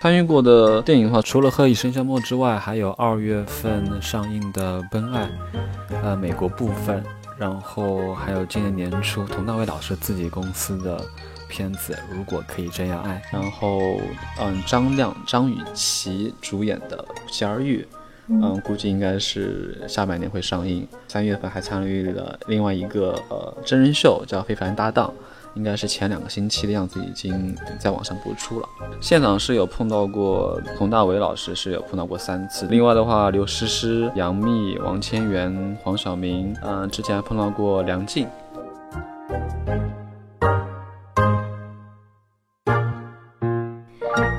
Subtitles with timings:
[0.00, 5.24] 参与过的电影的话，除了《何以笙箫默》之外，还有二月份上映的《奔爱》，
[6.02, 7.04] 呃，美国部分，
[7.42, 11.04] 然后还有今年年初佟大为老师自己公司的
[11.48, 14.00] 片子《如果可以这样爱》，然后
[14.38, 17.84] 嗯，张亮、张雨绮主演的《不期而遇》，
[18.28, 20.86] 嗯，估计应该是下半年会上映。
[21.08, 25.08] 三月份还参与了另外一个呃真人秀，叫《非凡搭档》。
[25.54, 28.68] 应该是前两个星期的样子，已经在网上播出了。
[29.02, 32.66] 现场是有碰到过佟大为老师，是有碰到过三次。
[32.70, 38.26] 另外的话，刘诗诗、杨幂、王千源、黄晓明，嗯，之前还碰到过梁静。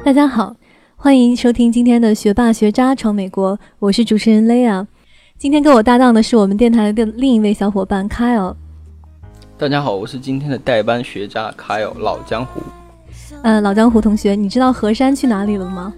[0.03, 0.55] 大家好，
[0.95, 4.87] 欢迎收听今天的学霸学渣闯美国，我是主持人 Lea。
[5.37, 8.55] 今天跟我搭档的是我们电台的另一位小伙伴 Kyle。
[9.63, 12.61] 大家好，我是今天的代班学渣卡友老江湖。
[13.43, 15.93] 嗯，老江湖同学，你知道何山去哪里了吗？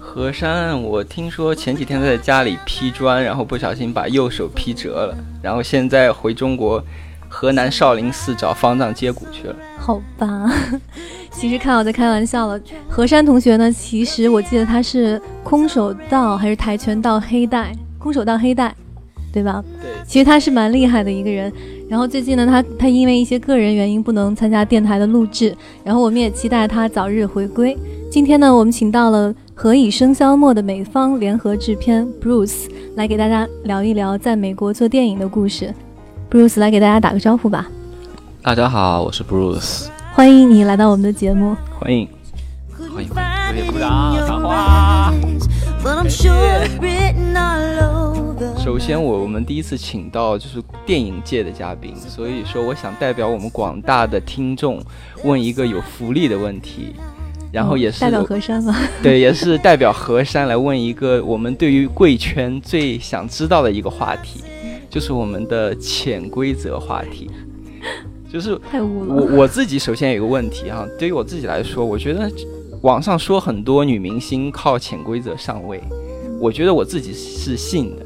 [0.00, 6.82] 何山，我听说前几天在家里劈砖，然后不小心把右手劈折了，然后现在回中国
[7.28, 9.54] 河南少林寺找方丈接骨去了。
[9.78, 10.50] 好吧，
[11.30, 12.60] 其实看我在开玩笑了。
[12.88, 13.70] 何山同学呢？
[13.70, 17.72] 其实我记得他是空手道还是跆拳道黑带？
[17.96, 18.74] 空手道黑带，
[19.32, 19.62] 对吧？
[19.98, 20.06] 对。
[20.06, 21.52] 其实他是蛮厉害的一个人。
[21.88, 27.76] 然后最近呢，他他因为一些个人原因不能参加电台的录制，然后我们也期待他早日回归。
[28.10, 35.74] 今天呢，我们请到了《何以笙箫默》的美方联合制片 Bruce 来给大家聊一聊在美国做电影的故事。
[36.30, 37.66] Bruce 来给大家打个招呼吧。
[38.42, 41.56] 大家好，我是 Bruce，欢迎你来到我们的节目。
[41.78, 42.08] 欢迎，
[42.94, 45.12] 欢迎，热烈鼓掌，赏花。
[48.68, 54.78] 首先，我我们第一次请到就是电影界的嘉宾，所以说我想代表我们广大的听众
[55.24, 56.94] 问一个有福利的问题，
[57.50, 58.76] 然后也是代表河山吗？
[59.02, 64.42] 对，也是代表河山来问一个我们对于贵圈最想知道的一个话题，
[64.90, 67.30] 就是我们的潜规则话题。
[68.30, 72.30] 就是我我自己首先有一个问题哈，对于我自己来说，我觉得
[72.82, 75.82] 网上说很多女明星靠潜规则上位，
[76.38, 78.04] 我觉得我自己是信的。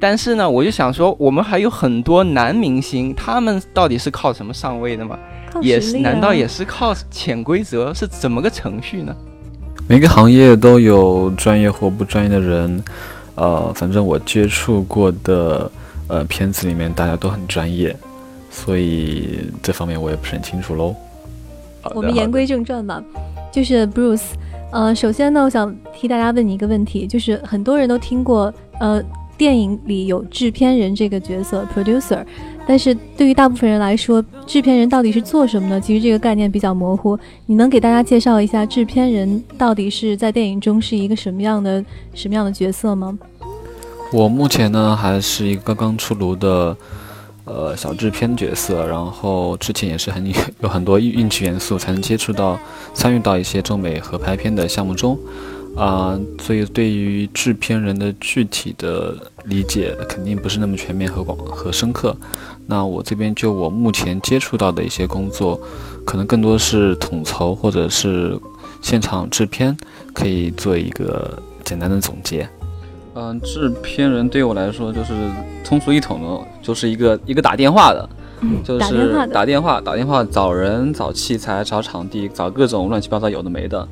[0.00, 5.18] 但是呢，我就想说，我们还有很多男明星，他们到底是靠什么上位的吗？
[5.62, 5.98] 也是？
[5.98, 7.94] 难道也是靠潜规则？
[7.94, 9.14] 是怎么个程序呢？
[9.86, 12.82] 每个行业都有专业或不专业的人，
[13.36, 15.70] 呃，反正我接触过的
[16.08, 17.96] 呃片子里面，大家都很专业，
[18.50, 20.94] 所以这方面我也不是很清楚喽。
[21.94, 23.02] 我们言归正传吧，
[23.52, 24.32] 就是 Bruce，
[24.72, 29.02] 呃，首先呢，我想替大家问你一个问题，就是很多人都听过，呃。
[29.36, 32.24] 电影里有制片人这个角色，producer，
[32.66, 35.80] 但是对于大部分人来说，制片人到底是做什么呢？
[35.80, 37.18] 其实这个概念比较模糊。
[37.46, 41.84] 你能给大家介绍一下制片人到底是在电影中是一个什么样的
[42.14, 43.18] 什么样的角色吗？
[44.12, 46.76] 我目前呢还是一个刚刚出炉的
[47.44, 52.56] 呃小制片角色，然后之前也是很有很多运气元素才能接触到
[52.92, 55.18] 参与到一些中美合拍片的项目中。
[55.76, 59.14] 啊，所以对于制片人的具体的
[59.46, 62.16] 理解，肯定不是那么全面和广和深刻。
[62.66, 65.60] 那我这边就我目前接触到的一些工作，
[66.06, 68.38] 可能更多是统筹或者是
[68.80, 69.76] 现场制片，
[70.12, 72.48] 可以做一个简单的总结。
[73.14, 75.12] 嗯，制片人对我来说就是
[75.64, 78.08] 通俗易懂的，就是一个一个打电话的。
[78.64, 83.86] 就是打电话，打电话找人、找器材、找场地、找各种乱七八糟有的没的。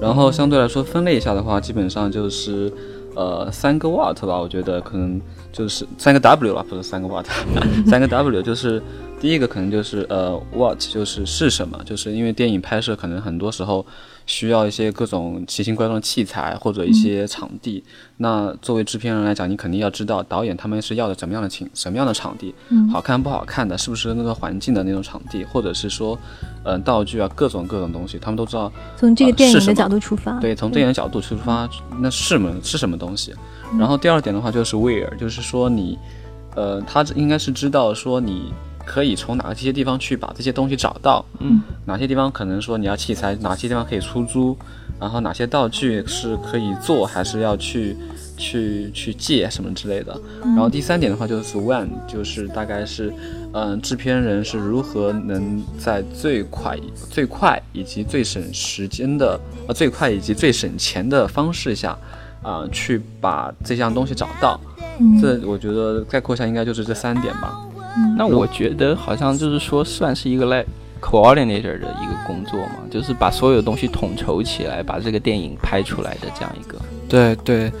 [0.00, 2.72] 然后相对来说分类一下的话，基本上就是，
[3.14, 4.38] 呃，三个 what 吧。
[4.38, 5.20] 我觉得可能
[5.52, 7.26] 就是三个 w 吧，不是三个 what，
[7.86, 8.82] 三个 w 就是
[9.20, 13.84] 第一个可能就是呃 what 就是是什么，就是因为电影拍摄可能很多时候。
[14.30, 17.82] 需要一些各种奇形怪状的器材或者一些场地。
[18.18, 26.16] 那作为制片人来讲，你肯定要知道导演他们是要的什么样的情什么样的场地，嗯好看不好看的，是不是那个环境的那种场地，或者是说，
[26.62, 28.70] 嗯，道具啊，各种各种东西，他们都知道。
[28.96, 30.38] 从这个电影的角度出发。
[30.38, 31.68] 对，从电影的角度出发，
[31.98, 33.34] 那是什么是什么东西？
[33.76, 35.98] 然后第二点的话就是 where，就是说你，
[36.54, 38.52] 呃，他应该是知道说你。
[38.84, 41.24] 可以从哪些地方去把这些东西找到？
[41.38, 44.56] 嗯，哪些地方可能说你要器材，哪些地方可以出租，
[44.98, 47.96] 然后哪些道具是可以做，还是要去
[48.36, 50.18] 去去借什么之类的。
[50.42, 53.12] 然后第三点的话就是 when，就是大概是，
[53.52, 56.76] 嗯，制片人是如何能在最快、
[57.10, 59.38] 最快以及最省时间的，
[59.68, 61.96] 呃，最快以及最省钱的方式下，
[62.42, 64.60] 啊，去把这项东西找到。
[65.20, 67.58] 这我觉得概括下应该就是这三点吧。
[68.16, 70.66] 那我觉得好像就是说算是一个 like
[71.00, 76.78] coordinator 的一个工作嘛，就是把所有东西统筹起来，把这个电影拍出来的这样一个。
[77.08, 77.72] 对对。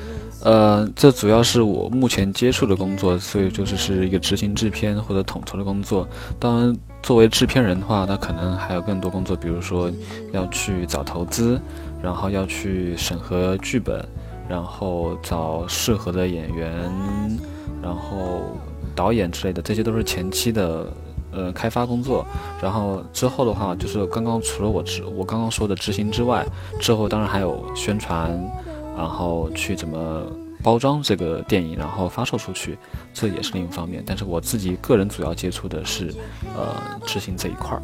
[0.42, 6.08] 呃，这主要是我目前接触的工作，所以就是是一个执行制片或者统筹的工作。
[6.38, 9.92] 当然，作为制片人的话，他可能还有更多工作，比如说
[10.32, 11.60] 要去找投资，
[12.02, 14.02] 然后要去审核剧本，
[14.48, 16.70] 然后找适合的演员，
[17.82, 18.40] 然后
[19.00, 20.92] 导演之类的，这些都是前期的
[21.32, 22.26] 呃开发工作。
[22.60, 26.44] 然后之后的话，就是刚刚除了我执我刚刚说的执行之外，
[26.78, 28.30] 之后当然还有宣传。
[28.96, 30.26] 然后去怎么
[30.62, 32.76] 包装这个电影，然后发售出去，
[33.14, 34.02] 这也是另一方面。
[34.04, 36.12] 但是我自己个人主要接触的是，
[36.54, 36.76] 呃，
[37.06, 37.82] 执行这一块儿。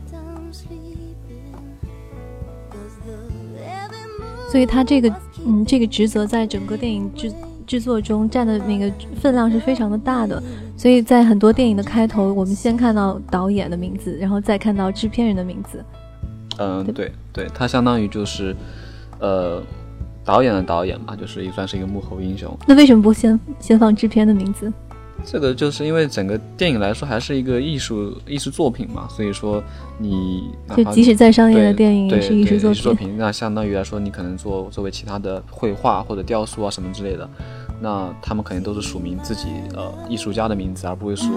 [4.50, 5.08] 所以他这个，
[5.46, 7.32] 嗯，这个职责在整个电影制
[7.66, 8.90] 制作中占的那个
[9.20, 10.42] 分量是非常的大的。
[10.76, 15.84] 所以在很多电影的开头，我们先看到导演的名字，然后再看到制片人的名字。
[16.58, 18.54] 嗯，对对，他相当于就是，
[19.18, 19.62] 呃。
[20.24, 22.52] 导演的导演嘛，就是也算是一个幕后英雄。
[22.66, 24.72] 那为什么不先先放制片的名字？
[25.28, 29.60] 这个就是因为整个电影来说还是一个艺术艺术作品嘛，所以说
[29.98, 33.18] 你就即使再商业的电影也是艺术作品。
[33.18, 37.28] 那相当于来说，你可能做作为其他的绘画或者雕塑啊什么之类的，
[37.80, 41.28] 那他们肯定都是署名自己呃艺术家的名字，而不会说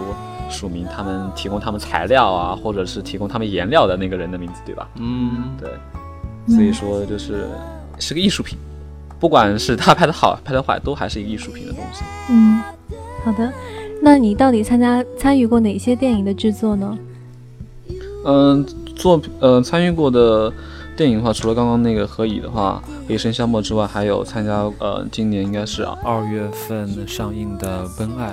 [0.51, 4.87] 署名他们提供他们材料啊，或者是提供他们颜料的那个人的名字，对吧？
[4.97, 5.69] 嗯，对。
[6.47, 7.47] 所以说就是
[7.97, 8.57] 是个艺术品。
[9.19, 12.05] 不管是他拍的好，拍的坏，都还是一个艺术品的东西。
[12.29, 12.61] 嗯，
[13.25, 13.51] 好的。
[14.01, 16.97] 那你到底参加参与过哪些电影的制作呢？
[18.25, 18.65] 嗯，
[18.95, 20.51] 作呃参与过的
[20.95, 28.29] 电影的话，除了刚刚那个《何以》的话，《何以笙箫默》之外，还有参加呃今年应该是二月份上映的《奔爱》，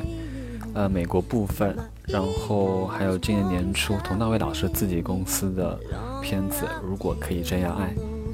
[0.74, 5.78] 呃美国部分，然后还有今年年初佟大为老师自己公司的
[6.20, 7.84] 片子《如果可以这样爱》。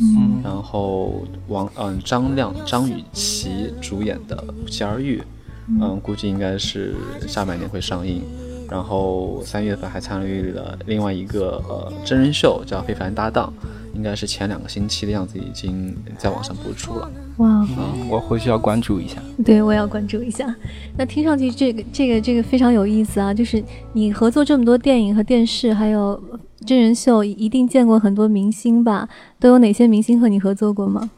[0.00, 5.20] 嗯，然后王嗯张亮张雨绮主演的《不期而遇》，
[5.68, 6.94] 嗯，估计应该是
[7.26, 8.22] 下半年会上映。
[8.70, 13.52] 然后三月份还参与了另外一个呃真人秀，叫《非凡搭档》，
[13.94, 17.10] 应该是前两个星期的样子已经在网上播出了。
[17.36, 17.68] 哇，
[18.08, 19.16] 我回去要关注一下。
[19.44, 20.54] 对，我要关注一下。
[20.96, 23.34] 那听上去这个这个这个非常有意思啊！
[23.34, 23.62] 就是
[23.92, 26.20] 你合作这么多电影和电视，还有。
[26.64, 29.08] 真人秀一定见过很多明星吧？
[29.40, 31.10] 都有哪些明星和你合作过吗？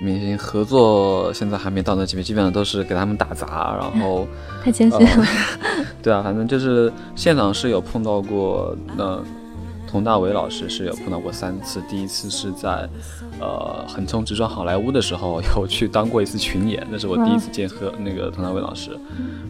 [0.00, 4.26] 明星合作现在还没到那级别，基本上都是给他们打杂，然后
[4.64, 5.26] 太谦虚了。
[6.02, 9.22] 对啊，反正就是现场是有碰到过，那
[9.86, 11.82] 佟大为老师是有碰到过三次。
[11.88, 12.88] 第一次是在
[13.40, 18.96] 呃横冲直撞好莱坞的时候，有去当过一次群演，那是我第一次见和那个佟大为老师。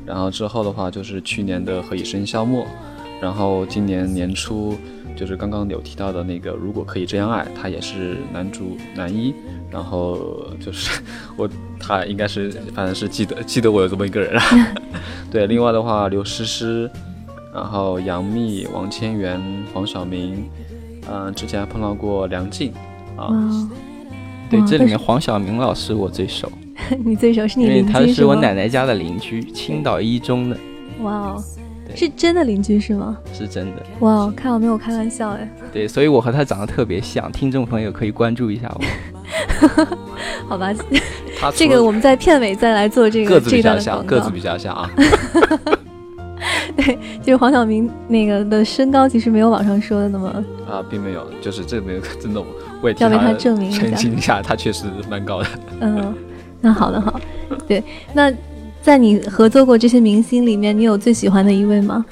[0.04, 2.64] 然后之后的话就是去年的《何以笙箫默》。
[3.20, 4.74] 然后今年年初，
[5.16, 9.34] 就是刚刚有提到的那个，如果可以这样爱，他也是男主男一。
[9.70, 10.18] 然后
[10.58, 11.00] 就是
[11.38, 11.48] 我，
[11.78, 14.42] 他应该是，反正是记得记得我有这么一个人啊。
[15.30, 16.90] 对，另外的话，刘诗诗，
[17.54, 19.40] 然后杨幂、王千源、
[19.72, 20.50] 黄晓明，
[21.08, 22.72] 嗯，之前还碰到过梁静。
[23.16, 23.30] 啊，
[24.50, 26.50] 对，这里面黄晓明老师我最熟。
[27.04, 30.56] 你最熟是你邻居他是我奶奶家的邻居，青岛一中的。
[31.02, 31.44] 哇哦。
[31.96, 33.16] 是真的邻居是吗？
[33.32, 33.82] 是真的。
[34.00, 35.48] 哇，看我没有开玩笑哎。
[35.72, 38.80] 对，所以我和他长得特别像，听众朋友可以关注一下我。
[40.48, 40.72] 好吧，
[41.54, 44.90] 这个我们在片尾再来做这个这段像，个子比较像啊。
[46.76, 50.28] 对，就是黄晓明那个的身高其实没有网上说的那么
[50.68, 52.42] 啊，并没有，就是这没有真的，
[52.80, 55.48] 我也要为他证明澄清一下，他确实蛮高的。
[55.80, 56.14] 嗯，
[56.60, 57.20] 那好的好，
[57.68, 57.82] 对，
[58.12, 58.32] 那。
[58.82, 62.04] 在你合作过这些明星里面，你有最喜欢的一位吗？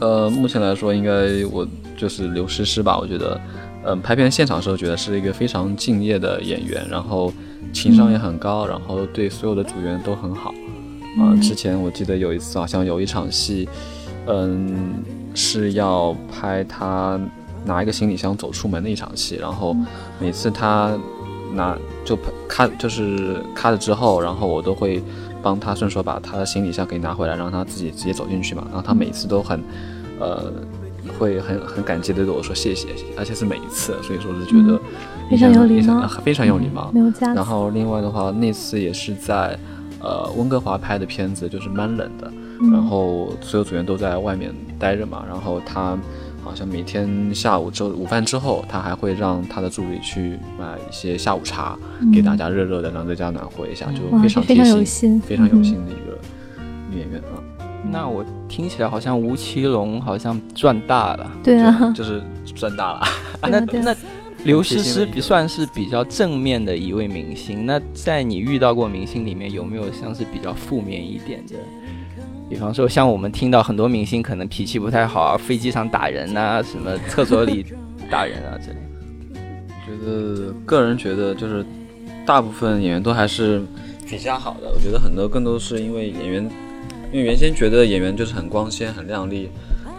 [0.00, 1.10] 呃，目前来说，应该
[1.52, 2.98] 我就是刘诗诗吧。
[2.98, 3.40] 我觉得，
[3.84, 7.32] 嗯，拍片现场的时候，觉得是一个非常敬业的演员，然后
[7.72, 10.52] 情商也很高，然后对所有的组员都很好。
[11.18, 13.68] 啊，之前我记得有一次，好像有一场戏，
[14.26, 15.02] 嗯，
[15.34, 17.20] 是要拍他
[17.64, 19.76] 拿一个行李箱走出门的一场戏，然后
[20.18, 20.98] 每次他
[21.54, 22.16] 拿就
[22.48, 25.00] 拍就是咔了之后，然后我都会。
[25.42, 28.64] 帮他顺手把他的行李箱给拿回来，让他自己直接走进去嘛。
[28.68, 29.60] 然后他每次都很，
[30.18, 30.52] 呃，
[31.18, 34.78] 会很很感激的对我说谢谢，而且是每一次，所以说是觉得
[35.30, 36.90] 非常有礼貌，非常有礼貌。
[36.92, 37.32] 没有加。
[37.34, 39.58] 然后另外的话，那次也是在
[40.00, 42.32] 呃温哥华拍的片子，就是蛮冷的，
[42.72, 45.96] 然后所有组员都在外面待着嘛，然后他
[46.42, 51.78] 好像每天下午之后午饭之后，他还会让他的助理去买一些下午茶
[52.12, 56.18] 给大家热热的，让大家暖和一下，就非常贴心，非常有心的一个
[56.90, 57.38] 女演员啊。
[57.90, 62.22] 那我听起来好像吴奇隆好像赚大了，对啊，就是
[62.54, 63.02] 赚大了。
[63.42, 63.96] 那那
[64.44, 67.66] 刘诗诗比算是比较正面的一位明星。
[67.66, 71.56] 那在你遇到过明星里面，有没有像是比较负面一点的？
[72.50, 77.64] 比方说，像我们听到很多明星可能脾气不太好啊， 飞机上打人啊，什么厕所里
[78.10, 78.76] 打人啊之类。
[79.86, 81.64] 觉得个人觉得就是
[82.26, 83.62] 大部分演员都还是
[84.08, 84.68] 比较好的。
[84.68, 86.50] 我觉得很多更多是因为演员。
[87.12, 89.48] 因为原先觉得演员就是很光鲜、很亮丽，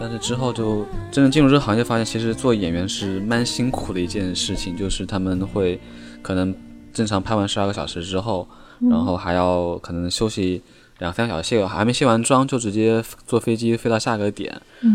[0.00, 4.74] 但是之后就真正进入这个行业，发现其实做演员是蛮辛苦的一件事情。
[4.74, 5.78] 就是他们会
[6.22, 6.54] 可能
[6.90, 8.48] 正常拍完十二个小时之后，
[8.90, 10.62] 然后还要可能休息
[10.98, 14.54] 两三个小时，卸还没卸完妆就直接坐飞机飞到下个点，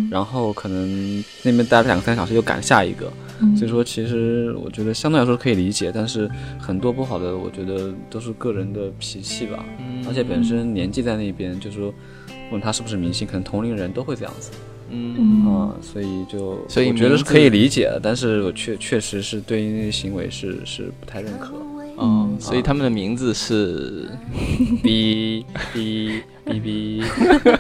[0.10, 3.12] 然后可能那边待了两三个小时又赶下一个。
[3.56, 9.64] 所以说，其实我觉得相对来说可以理解，但是很多不好的，我觉得都是个人的脾气吧。
[10.08, 11.94] 而且本身年纪在那边，就是说，
[12.52, 14.52] 问他是不是明星，可能同龄人都会这样子。
[14.90, 21.54] 嗯啊，所以就所以我觉得是可以理解的，但是我确确实是对于那些行为是是不太认可。
[21.98, 24.10] 嗯，所以他们的名字是
[24.84, 27.04] B B B B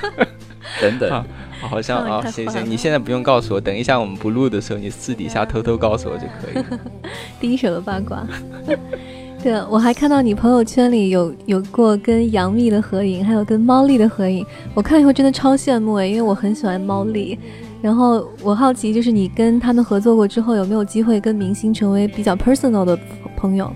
[0.81, 1.23] 等等。
[1.59, 6.63] 好像啊，行行，你现在不用告诉我，等一下我们不录的时候，你私底下偷偷告诉我就可以。
[7.39, 8.23] 第一 手的八卦。
[9.41, 17.39] 对，我还看到你朋友圈里有有过跟杨幂的合影，还有跟猫丽的合影，我看以后真的超羡慕哎，因为我很喜欢猫丽。
[17.81, 22.97] 然后我好奇，就是你跟他们合作过之后，有没有机会跟明星成为比较 personal 的
[23.35, 23.71] 朋友？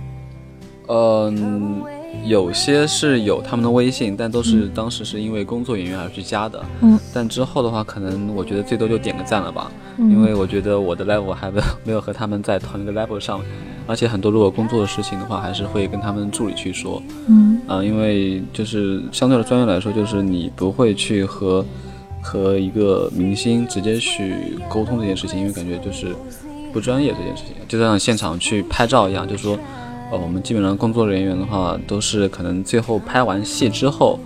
[0.92, 1.82] 嗯。
[2.26, 6.64] 有些是有他们的微信，但都是当时是因为工作原因而去加的。
[6.82, 9.72] 嗯，但之后的话，可能我觉得最多就点个赞了吧。
[9.98, 13.42] 嗯，因为我觉得我的 level 还没 没有和他们在同一个 level 上，
[13.88, 17.02] 而且很多如果工作的事情的话，还是会跟他们助理去说。
[17.28, 21.66] 嗯，啊，因为就是相对的专业来说，就是你不会去和
[22.22, 26.16] 和一个明星直接去沟通这件事情，因为感觉就是
[26.72, 29.58] 不专业这件事情，就像现场去拍照一样，就是说。
[30.12, 34.20] 呃，我们基本上工作人员的话，都是可能最后拍完戏之后，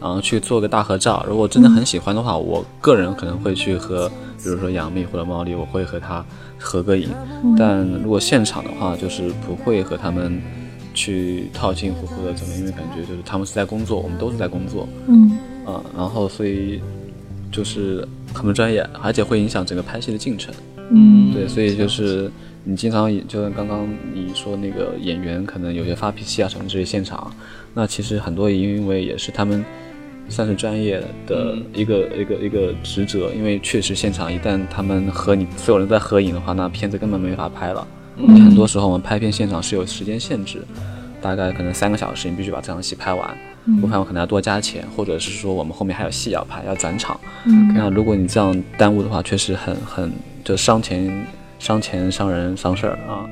[0.00, 1.26] 然后去做个大合照。
[1.28, 4.08] 如果真的很喜欢的话，我个人可能会去和，
[4.40, 6.24] 比如说杨幂或者毛利，我会和他
[6.56, 7.08] 合个影。
[7.58, 10.40] 但如果现场的话，就是不会和他们
[10.94, 14.88] 去套近乎或者怎么，因为感觉就是他们是在工作，我们都是在工作。
[15.08, 15.32] 嗯。
[15.66, 16.80] 啊，然后所以
[17.50, 20.54] 就是很不专业，而且会影响整个拍戏的进程。
[20.90, 21.32] 嗯。
[21.34, 22.30] 对，所以就是。
[22.66, 27.30] 你经常就像刚刚你说那个演员可能有些发脾气啊什么这些现场，
[27.74, 29.62] 那其实很多因为也是他们
[30.30, 37.86] 算是专业的一个一个一个职责，因为确实现场一旦他们和你所有人在合影的话，那片子根本没法拍了。
[38.16, 40.64] 很多时候我们拍片现场是有时间限制，
[41.20, 43.36] 大概可能三个小时你必须把这场戏拍完，
[43.78, 47.20] 不拍我可能要多加钱，或者是说我们后面还有戏要拍要转场。
[47.44, 50.10] 嗯那如果你这样耽误的话，确实很很
[50.42, 51.26] 就伤钱。
[51.58, 53.24] 伤钱伤人伤事儿啊，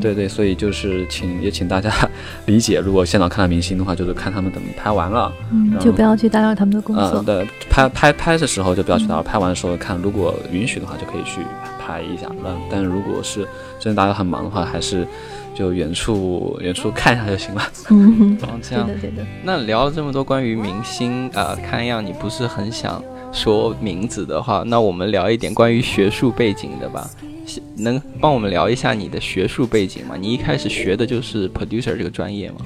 [0.00, 1.90] 对对，所以就是请也请大家
[2.46, 7.22] 理解，如果现场看到明星的话，就是看他们等拍完了，嗯就不要去打扰他们的工作。
[7.22, 11.40] 对，拍拍拍的时候就不要去打扰，拍完的时候看，如果允许的话就可以去
[11.80, 12.26] 拍一下。
[12.42, 13.46] 那但如果是
[13.80, 15.06] 真的大家很忙的话，还是
[15.54, 17.62] 就远处远处看一下就行了。
[17.90, 19.26] 嗯，这样对的对的。
[19.42, 23.02] 那聊了这么多关于明星啊，看样你不是很想
[23.32, 27.08] 说名字的话，那我们聊一点关于学术背景的吧。
[27.76, 30.14] 能帮我们聊一下你的学术背景吗？
[30.18, 32.58] 你一开始学的就是 producer 这个专业吗？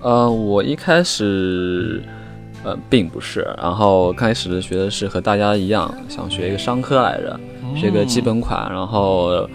[0.00, 2.02] 呃，我一开始
[2.64, 7.38] 呃并不是，然后开始学的是和大家一样，想学一个商科来着，
[7.76, 9.48] 学个基本款，然后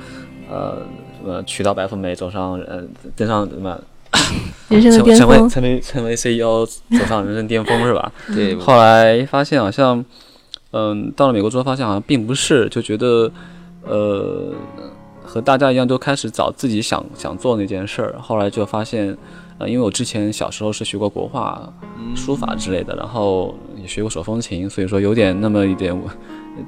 [0.49, 0.77] 呃
[1.21, 2.81] 什么娶到白富美，走上呃
[3.15, 3.79] 登上什么
[4.69, 8.11] 人生的巅峰，成为成为成为 CEO，走上人生巅峰是吧？
[8.33, 8.55] 对。
[8.55, 10.03] 后来发现好像，
[10.71, 13.31] 嗯，到了美国之后发现好像并不是，就觉得。
[13.81, 14.53] 呃，
[15.23, 18.15] 和大家一样，都开始找自己想想做那件事儿。
[18.19, 19.17] 后来就发现，
[19.57, 21.71] 呃，因为我之前小时候是学过国画、
[22.13, 25.97] 书法之类的，然后也学过手风琴，所以说有点那么一点，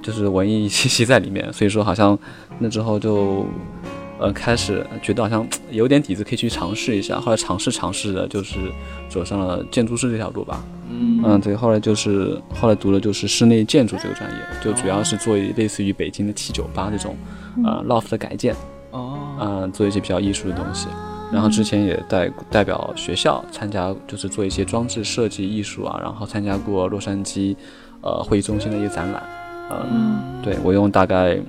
[0.01, 1.51] 就是文艺气息在里面。
[1.51, 2.17] 所以说好像
[2.59, 3.45] 那之后就。
[4.21, 7.19] 呃，开始觉得好像有点底子，可以去尝试一下。
[7.19, 8.59] 后来尝试尝试的，就是
[9.09, 10.63] 走上了建筑师这条路吧。
[10.91, 11.55] 嗯嗯，对。
[11.55, 17.15] 后来就是后来读的就是室内建筑这个专业，就主要是做类似于北京的七九八这种，
[17.65, 18.55] 呃，loft 的改建。
[18.91, 19.17] 哦。
[19.39, 20.87] 嗯，做一些比较艺术的东西。
[21.33, 27.55] 然后之前也代代表学校参加，就是做一些装置设计艺术啊，然后参加过洛杉矶，
[28.01, 29.23] 呃，会议中心的一个展览。
[29.89, 31.39] 嗯，对我用大概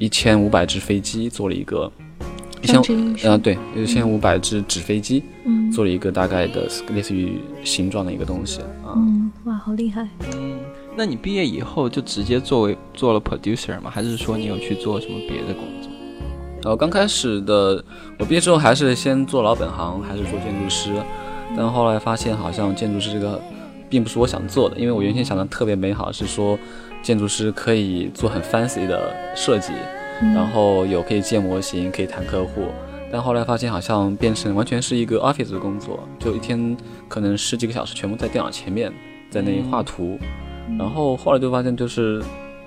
[0.00, 1.92] 一千五百只飞机做了一个，
[2.62, 2.80] 一千
[3.22, 8.62] 嗯对，一千五百只纸飞机，嗯，做了一个大概的类似于形状的一个东西。
[8.96, 10.08] 嗯，哇，好厉害。
[10.34, 10.58] 嗯，
[10.96, 13.90] 那你毕业以后就直接作为做了 producer 吗？
[13.90, 15.92] 还是说你有去做什么别的工作？
[16.62, 17.84] 然后刚开始的，
[18.18, 20.90] 我毕业之后还是先做老本行，还是做建筑师，
[21.54, 23.38] 但后来发现好像建筑师这个，
[23.90, 26.58] 并不是我想做的，因为我原先想的特别美好，是说
[27.02, 29.72] 建筑师可以做很 fancy 的设计，
[30.34, 32.66] 然后有可以建模型，可以谈客户，
[33.10, 36.76] 但后来发现好像变成完全是一个 office 的工作，就一天
[37.08, 38.92] 可能十几个小时全部在电脑前面，
[39.30, 40.18] 在那里画图，
[40.78, 42.22] 然后后来就发现就是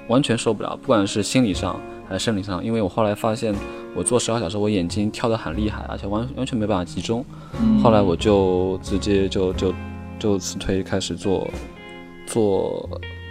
[0.08, 3.54] 完全受不了，不管是心理上还是生理上，因为我后来发现。
[3.96, 7.24] 我做十二小时，我眼睛跳得很厉害，而且完完全没办法集中。
[7.84, 9.72] 后来我就直接就就
[10.18, 11.48] 就辞退，开始做
[12.26, 12.90] 做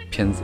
[0.09, 0.43] 片子。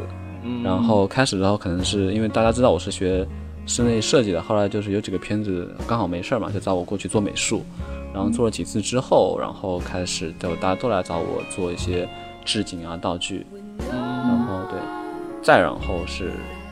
[0.64, 3.28] 然后开始的时候，可能是因为大家知道我是学
[3.66, 7.64] 室内设计的，后来就是有几个片子刚好没事儿嘛，就找我过去做美术。
[8.12, 12.10] 然后做了几次之后，然后开始就大家都来找我做一些
[12.44, 13.46] 置景啊、道具。
[13.88, 14.80] 然后对，
[15.44, 16.32] 再然后是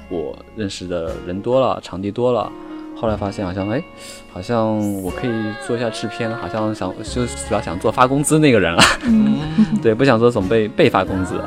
[0.09, 2.51] 我认识的人多了，场地多了。
[2.99, 3.79] 后来发现好像哎，
[4.33, 5.31] 好像我可以
[5.67, 8.81] 做一下制片，好像想就主要想做发工资那个人了，
[9.83, 11.39] 对，不想做总被被发工资，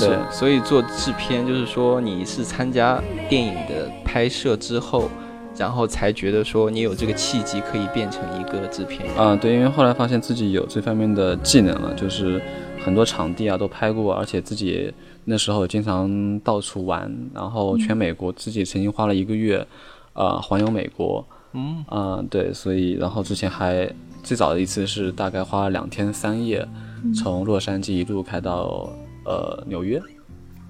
[0.00, 5.08] 对，所以做制片就是说你是参加电影的拍摄之后，
[5.56, 12.40] 然后才觉得说你有这个契机可以变成一个制片啊，对，因为后来发现自己有这方面的技能了，就是
[12.84, 14.92] 很多场地啊都拍过，而且自己
[15.24, 19.66] 那时候经常到处玩，然后全美国自己曾经花了一个月。
[20.14, 23.88] 啊，环游美国，嗯，啊，对，所以，然后之前还
[24.20, 26.66] 最早的一次是大概花了两天三夜，
[27.14, 28.90] 从洛杉矶一路开到
[29.28, 30.00] 呃纽约。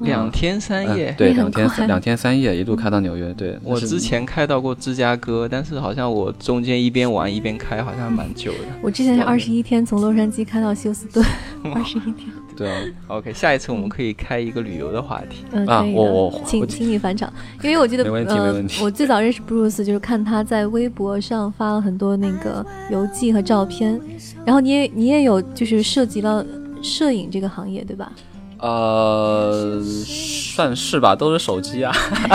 [0.00, 3.34] 两天三夜，对，两天两天三夜一路开到纽约。
[3.34, 8.58] 对我之前开到过芝加哥，但是好像我中间一边玩一边开，好像蛮久的。
[8.80, 11.26] 我之前是二十一天从洛杉矶开到休斯顿，
[11.74, 12.28] 二十一天。
[12.56, 15.44] 对啊，OK，下一次我们可以开一个旅游的话题。
[15.50, 24.00] 嗯，可以的，请请你返场，因为我记得呃，我最早认识 Bruce 就是看他在微博上发了很多那个游记和照片，
[24.44, 26.46] 然后你也你也有就是涉及了
[26.80, 28.12] 摄影这个行业，对吧？
[28.58, 31.92] 呃，算是吧，都是手机啊，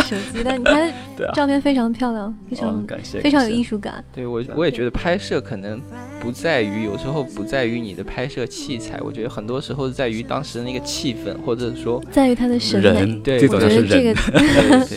[0.07, 0.41] 手机。
[0.43, 0.93] 但你看，
[1.35, 4.03] 照片非常漂亮，非常感谢，非常有艺术感。
[4.13, 5.81] 对我，我也觉得拍摄可能
[6.21, 13.19] 不在于，有时候不在于你的拍摄器材，我觉得很多时候在于当时的那个气氛，或者说在于他的审美。
[13.19, 14.13] 对，我觉得这个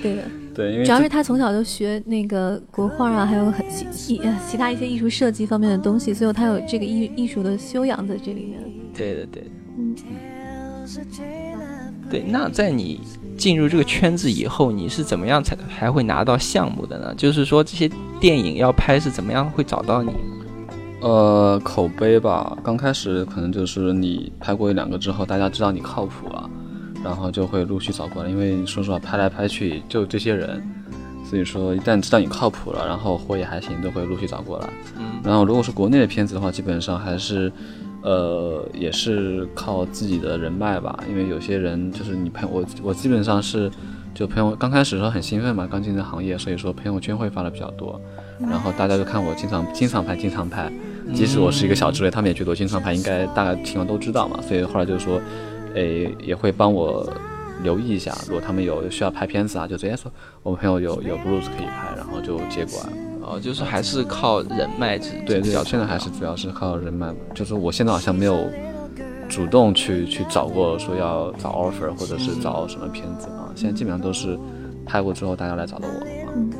[0.00, 0.22] 对的，
[0.54, 3.66] 对，因为主要是他从小就学那个国画啊，还有很
[4.06, 8.62] 艺其他一些艺术设计方面的东西，所以他有这个艺艺术的修养在这里面。
[8.96, 9.96] 对的，对的，嗯。
[12.10, 13.00] 对，那在你
[13.36, 17.14] 进入这个圈子以后，你是怎么样才还会拿到项目的呢？
[17.16, 20.10] 就是说这些电影要拍是怎么样会找到你？
[21.00, 26.48] 呃，口碑吧，刚开始可能就是你拍过一两个之后，大家知道你靠谱了，
[27.04, 28.30] 然后就会陆续找过来。
[28.30, 30.62] 因为说实话，拍来拍去就这些人，
[31.28, 34.68] 所以说一旦知道你靠谱了，然后货也还行，都会陆续找过来。
[34.98, 37.52] 嗯，然后如果是国内的片子的话，基本上还是。
[38.02, 43.70] 呃，也是靠自己的人脉吧，因为有些人就是你朋友，我我基本上是
[44.14, 48.00] 就朋友刚开始的时候很兴奋嘛，刚进这行业，所以说朋友圈会发的比较多，
[48.38, 50.70] 然后大家就看我经常经常拍经常拍，
[51.12, 55.20] 即使我是一个小职位，他们也觉得我经常拍，应该大概情况都知道嘛，所以后来就是说，
[55.74, 57.04] 诶也会帮我
[57.64, 60.10] 留意一下，如果他们有需要拍片子啊，就直接说
[60.44, 63.07] 我们朋友有有 Bruce 可以拍，然后就接过来。
[63.28, 67.14] 哦，就是还是靠人脉，对对，现在还是主要是靠人脉。
[67.34, 68.50] 就是我现在好像没有
[69.28, 74.38] 主动去去找过说要找 offer 或者是找什么片子啊，现在基本上都是
[74.86, 76.06] 拍过之后大家来找的我。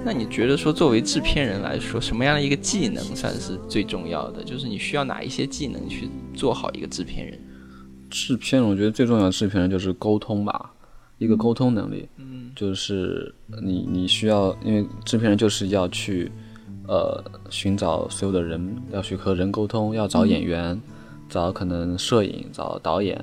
[0.04, 4.44] 那你觉得说作为制片人来说，什么样的一个技能算是最重要的？
[4.44, 7.38] 就是你需要哪一些技能去做好一个制片人？
[8.10, 10.72] 制片人，我觉得最重要的制片人就是沟通吧，
[11.16, 12.08] 一个沟通能力。
[12.16, 16.30] 嗯，就是你你需要，因为制片人就是要去。
[16.88, 20.80] 呃，寻找所有的人要去和人沟通，要找演员，
[21.28, 23.22] 找可能摄影，找导演，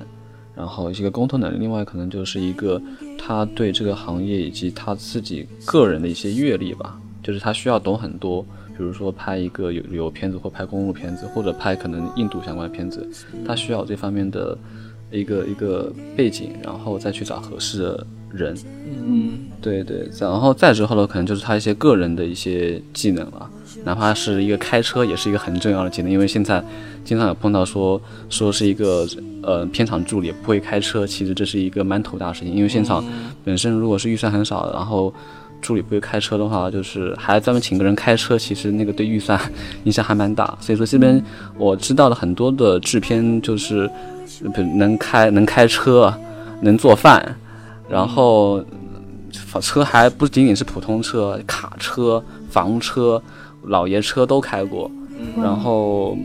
[0.54, 1.58] 然后一个沟通能力。
[1.58, 2.80] 另外，可能就是一个
[3.18, 8.46] 他对这个行业以及他自己个人的一些阅历吧，就是他需要懂很多。
[8.78, 13.08] 比如说拍一个有旅游片子，或拍公路片子，或者拍可能印度相关的片子，
[13.46, 14.56] 他需要这方面的
[15.10, 18.54] 一个一个背景，然后再去找合适的人。
[18.84, 19.38] 嗯。
[19.62, 23.50] 对对，然后再之后呢，可能就是他一些个人的一些技能了，
[23.84, 26.62] 哪怕是一个开车，也是一个很重要的技能，因为现在
[27.04, 29.06] 经常有碰到说说是一个
[29.42, 33.04] 呃片场助理不会开车，其实这是一个蛮头大的事情，因为现场
[33.44, 35.12] 本身如果是预算很少，然后。
[35.62, 39.40] 助理不会开车的话，就是还专门请个人开车，其实那个对预算
[39.84, 40.56] 影响还蛮大。
[40.60, 41.20] 所以说这边
[41.56, 43.90] 我知道了很多的制片，就是
[44.76, 46.14] 能开能开车，
[46.60, 47.36] 能做饭，
[47.88, 48.62] 然后
[49.60, 53.20] 车还不仅仅是普通车，卡车、房车、
[53.66, 54.90] 老爷车都开过。
[55.36, 56.16] 然后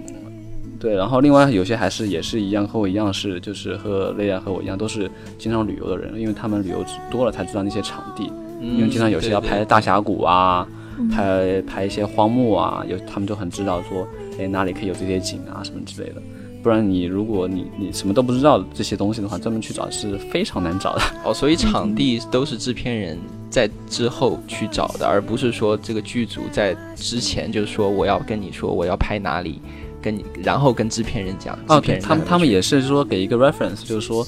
[0.80, 8.32] 对，然后另外有些还是也是一样，和我一样是就是和雷亚和我一样都是经常旅游的人，因为他们旅游多了才知道那些场地。
[8.62, 10.68] 因为经常有些要拍大峡谷啊，
[11.12, 14.08] 拍拍一些荒漠啊，有他们就很知道说，
[14.40, 16.22] 哎哪里可以有这些景啊什么之类的。
[16.62, 21.02] 不然你如果你你什么都不知道这些东西的话，专门去找是非常难找的。
[21.26, 23.18] 哦，所以场地都是制片人
[23.52, 29.62] 在之后去找的，而不是说这个剧组在之前就是说我要跟你说我要拍哪里，
[30.02, 31.56] 跟你然后跟制片人讲。
[31.68, 34.26] 哦，他们他们也是说给一个 reference，就是说，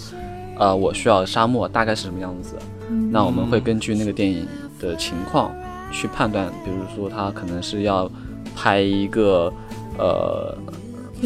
[0.59, 2.55] 呃，我需要沙漠大概是什么样子。
[3.09, 4.45] 那我们会根据那个电影
[4.79, 5.51] 的情况
[5.91, 8.11] 去判断，比如说他可能是要
[8.53, 9.51] 拍一个
[9.97, 10.55] 呃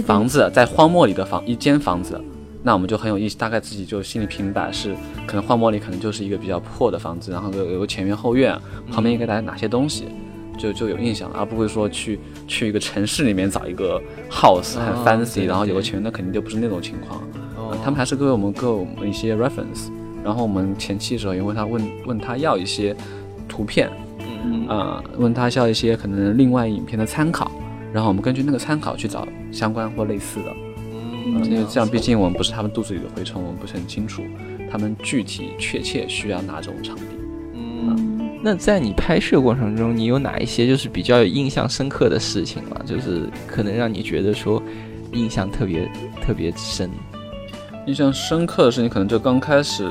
[0.05, 2.21] 房子在荒漠里的房一间房子，
[2.67, 4.93] 那我们就很有意思，大概自己就心里平白是
[5.25, 8.53] 可能幻魔里可能就是一个比较破的房子，然后有有个前院后院，
[8.91, 10.09] 旁边应该带哪些东西，
[10.57, 17.23] 就就有印象了，而不会说去去一个城市里面找一个 house 很 fancy，然后有个前院，那肯定就不是那种情况。
[17.81, 19.89] 他们还是给我们给我们一些 reference。
[20.21, 22.93] 然后我们前期的时候也问他问问他要一些
[23.47, 23.89] 图片，
[24.43, 24.67] 嗯。
[24.67, 27.49] 啊，问他要一些可能另外影片的参考，
[27.93, 30.53] 然后我们根据那个参考去找相关或类似的，
[31.33, 34.23] 嗯，因为这样毕竟我们不是他们肚子里的蛔虫，我们不是很清楚
[34.71, 37.03] 他们具体确切需要哪种场地。
[37.53, 42.81] 嗯，那在你拍摄过程中，你有哪一些就是比较有印象深刻的事情吗？
[42.85, 44.61] 就是可能让你觉得说
[45.13, 45.89] 印象特别
[46.21, 46.89] 特别深。
[47.87, 49.89] 印象深刻的事情，可能就刚开始，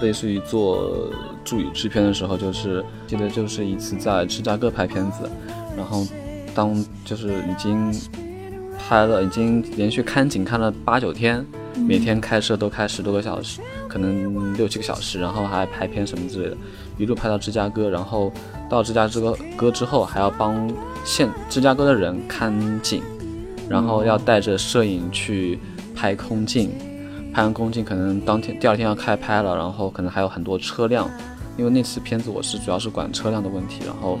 [0.00, 1.10] 类似于做
[1.44, 5.28] 助理制片的时候，就是记得就是一次在芝加哥拍片子，
[5.76, 6.06] 然后
[6.54, 6.72] 当
[7.04, 7.92] 就是已经
[8.78, 11.44] 拍了，已经连续看景看了八九天，
[11.86, 16.56] 每天开车都开十多个小时，可能六七个小时，然后还拍片什么之类的，
[16.98, 18.32] 一路拍到芝加哥，然后
[18.68, 20.70] 到芝加哥哥之后还要帮
[21.04, 23.02] 现芝加哥的人看景，
[23.68, 25.58] 然后要带着摄影去
[25.94, 26.70] 拍空镜。
[27.32, 31.10] 拍完空镜，可能当天第二天要开拍了，然后可能还有很多车辆，
[31.56, 34.20] 因为那次片子我是主要是管车辆的问题，然后，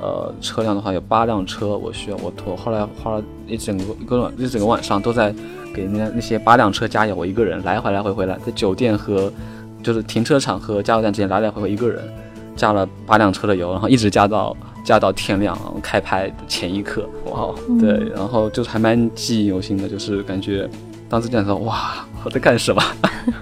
[0.00, 5.34] 呃，车辆的话有八辆车，我需要我拖，后来花了一整个一个晚一整个晚上都在
[5.74, 9.32] 给那那些八辆车加油，我一个人来回来回回来，在酒店和
[9.82, 12.02] 就是停车场和加油站之间来来回回一个人
[12.56, 20.68] 加了八辆车的油，然后一直加到加到天亮，开拍的前一刻，哇，对，然后就是还蛮记忆犹新的，就是感觉。
[21.06, 22.82] 当时这样说，哇，我在干什么？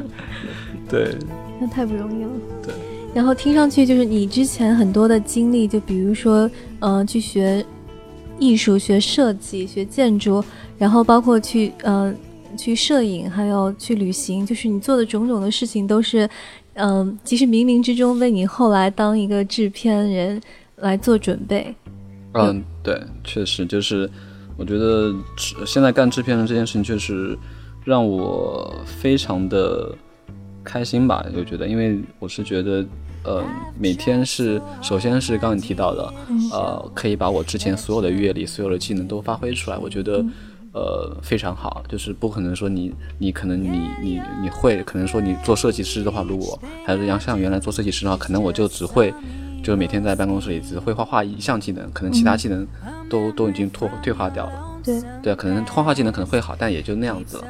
[0.91, 1.17] 对，
[1.59, 2.31] 那太不容易了。
[2.63, 2.75] 对，
[3.15, 7.65] 然后听上去就是你之前很多的经历，就比如说，呃，去学
[8.39, 10.43] 艺术、学设计、学建筑，
[10.79, 12.15] 然后包括去呃
[12.57, 16.29] 去摄影，还有去旅行，就是你做的种种的事情，都是
[16.75, 20.41] 嗯，其实冥冥之中为你后来当一个制片人
[20.77, 21.75] 来做准备。
[22.33, 24.09] 嗯，对，确实就是，
[24.57, 25.15] 我觉得
[25.67, 27.39] 现在干制片人这件事情确实。
[27.85, 29.93] 让我非常的
[30.65, 32.85] 开心吧，就觉得，因为我是觉得，
[33.25, 33.45] 呃，
[33.79, 36.15] 每天是，首先是刚刚你提到的，
[36.53, 40.25] 呃，可以把我之前所有的阅历、所有的技能都发挥出来，我觉得，
[40.73, 41.83] 呃，非常好。
[41.89, 43.69] 就是不可能说你，你可能你
[44.03, 49.13] 你你会，可能说你做设计师的话，如果还是像原来做设计师的话，可能我就只会，
[49.63, 52.67] 就每天在办公室里只会画画一项技能，可能其他技能
[53.11, 54.72] 都都已经退退化掉了。
[54.83, 57.45] 对对，可能画画技能可能会好，但也就那样子了。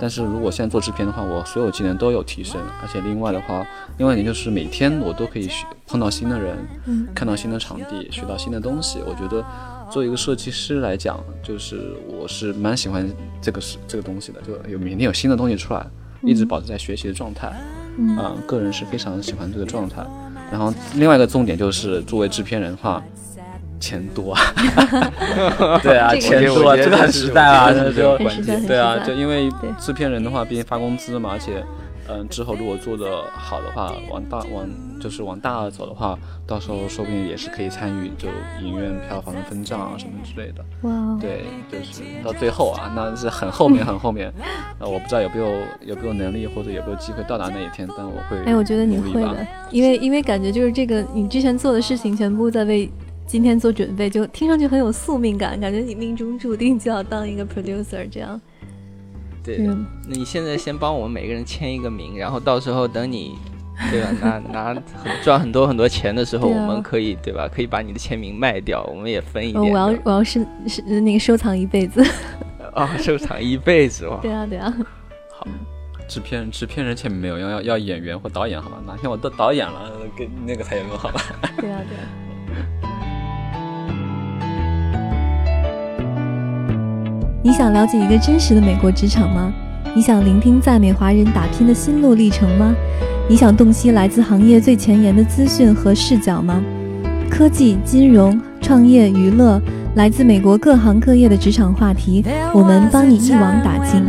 [0.00, 3.66] 但是如果现在做制片的话，我所有技能都有提升，而且另外的话，
[3.98, 9.00] 另外一点就是每天我都可以学碰到新的人，嗯，看到新的场地，学到新的东西。
[9.06, 9.44] 我觉得
[9.90, 13.08] 作为一个设计师来讲，就是我是蛮喜欢
[13.40, 15.86] 这个是这个东西的，就有每天有新的东西出来，
[16.22, 17.52] 一直保持在学习的状态。
[17.96, 20.04] 嗯，个人是非常喜欢这个状态。
[20.50, 23.02] 然后另外一个重点就是作为制片人的话。
[23.84, 24.40] 钱多啊，
[25.82, 28.16] 对啊，钱多，这个很实在啊，就
[28.66, 31.62] 对啊，就因为制片人的话，毕竟发工资嘛，而且
[32.08, 34.66] 嗯，之后如果做的好的话，往大往
[34.98, 38.26] 就是往大了走的话，到时候说不定也是可以参与就
[38.62, 40.64] 影院票房的分账啊什么之类的。
[40.88, 44.32] 哇，对，就是到最后啊，那是很后面很后面，
[44.78, 45.46] 呃，我不知道有没有
[45.82, 48.38] 有没有能力或者有没有机会到达那一天，但我会。
[48.46, 52.90] 哎，我觉得你会的，因为因为感觉就是这个你之前做的事情全部在为
[53.26, 58.40] 今天做准备，就听上去很有宿命感，感觉你命中注定就要当一个 producer 这样。
[59.42, 63.34] 对，那你现在先帮我们每个人签一个名，然后到时候等你，
[63.90, 64.08] 对吧？
[64.52, 64.82] 拿拿
[65.22, 67.48] 赚很多很多钱的时候，我们可以，对吧？
[67.52, 69.62] 可以把你的签名卖掉，我们也分一点。
[69.62, 72.02] 我要我要是是那个收藏一辈子。
[72.72, 74.18] 啊， 收藏一辈子哇！
[74.22, 74.74] 对啊，对啊。
[75.30, 75.46] 好，
[76.08, 78.82] 制片人制片人签名没有，要要要演员或导演好吧？
[78.86, 81.20] 哪天我都导演了，给那个才有用好吧？
[81.58, 82.93] 对啊，对啊。
[87.46, 89.52] 你想了解一个真实的美国职场吗？
[89.94, 92.74] 你想聆听在美华人打拼的心路历程吗？
[93.28, 96.62] 你想洞悉来自行业最前沿的资讯和视角吗？
[97.28, 99.60] 科技、金融、创业、娱乐，
[99.94, 104.02] 来自美国各行各业的职场话题，我们帮你一网打尽。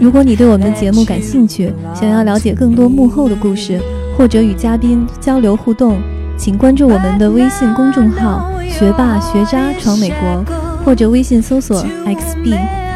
[0.00, 3.78] 如果你对我们的节目感兴趣，想要了解更多幕后的故事，
[4.16, 6.00] 或者与嘉宾交流互动，
[6.38, 10.42] 请关注我们的微信公众号“学霸学渣闯美国”。
[10.88, 11.84] 或者微信搜索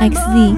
[0.00, 0.55] xbxzusa。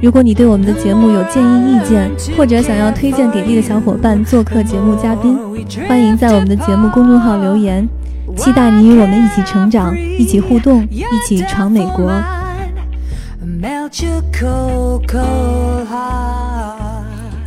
[0.00, 5.36] 如果你对我们的节目有建议意见，或者想要推荐给力的小伙伴做客节目嘉宾，
[5.88, 7.88] 欢迎在我们的节目公众号留言。
[8.36, 12.12] 期待你与我们一起成长，一起互动，一起闯美国。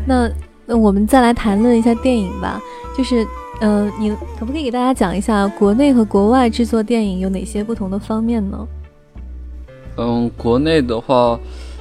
[0.06, 0.30] 那
[0.66, 2.60] 那我们再来谈论一下电影吧，
[2.98, 3.26] 就是。
[3.62, 8.68] 嗯，你可不可以给大家讲一下国内和国外制作电影有哪些不同的方面呢？
[9.98, 11.40] 嗯，国内的话，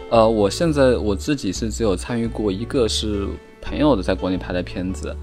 [0.09, 3.27] 呃，我现在我自己是只有参与过一个是
[3.61, 5.15] 朋友的在国内拍的片子，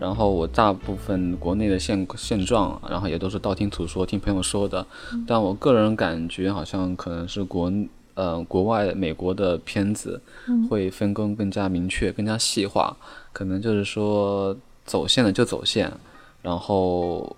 [0.00, 4.84] 然后我大部分国内的现现状，然后也都是道听途说，听朋友说的。
[5.28, 7.72] 但我个人感觉好像可能是国
[8.14, 10.20] 呃国外美国的片子
[10.68, 12.96] 会分工更加明确、更加细化，
[13.32, 14.56] 可能就是说。
[14.90, 15.88] 走线的就走线，
[16.42, 17.36] 然后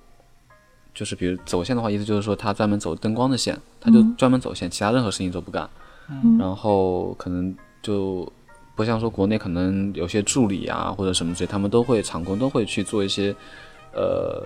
[0.94, 5.68] 就是比如走线的话，意思就是说他专门走灯光的线，他就专门走线，其他任何事情都不干。
[6.38, 8.26] 然后可能就
[8.74, 13.36] 不像说国内可能有些助理啊或者什么之类，他们都会场工都会去做一些
[13.92, 14.42] 呃，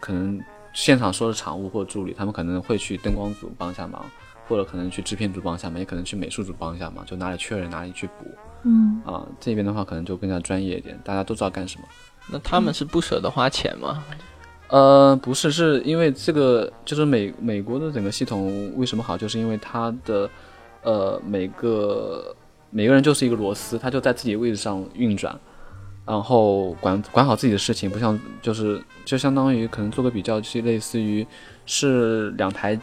[0.00, 0.40] 可能
[0.72, 4.04] 现场说的场务或助理，他们可能会去灯光组帮一下忙，
[4.48, 8.26] 或者可能去制片组帮一下忙，也可能去美术组帮一下忙，就哪里缺人哪里去补。
[8.64, 11.86] 嗯啊，这边的话可能就更加专业一点，大家都知道干什么。
[12.28, 14.04] 那他们是不舍得花钱吗？
[14.68, 20.30] 呃，不是，是因为这个就是美美国的整个系统为什么好，就是因为它的
[20.82, 22.34] 呃每个
[22.70, 25.36] 每个人就是一个螺丝，他就在自己位置上运转，
[26.06, 31.26] 然后管管好自己的事情，不像就是就相当于可能做个比较，就类似于
[31.66, 32.78] 是两台。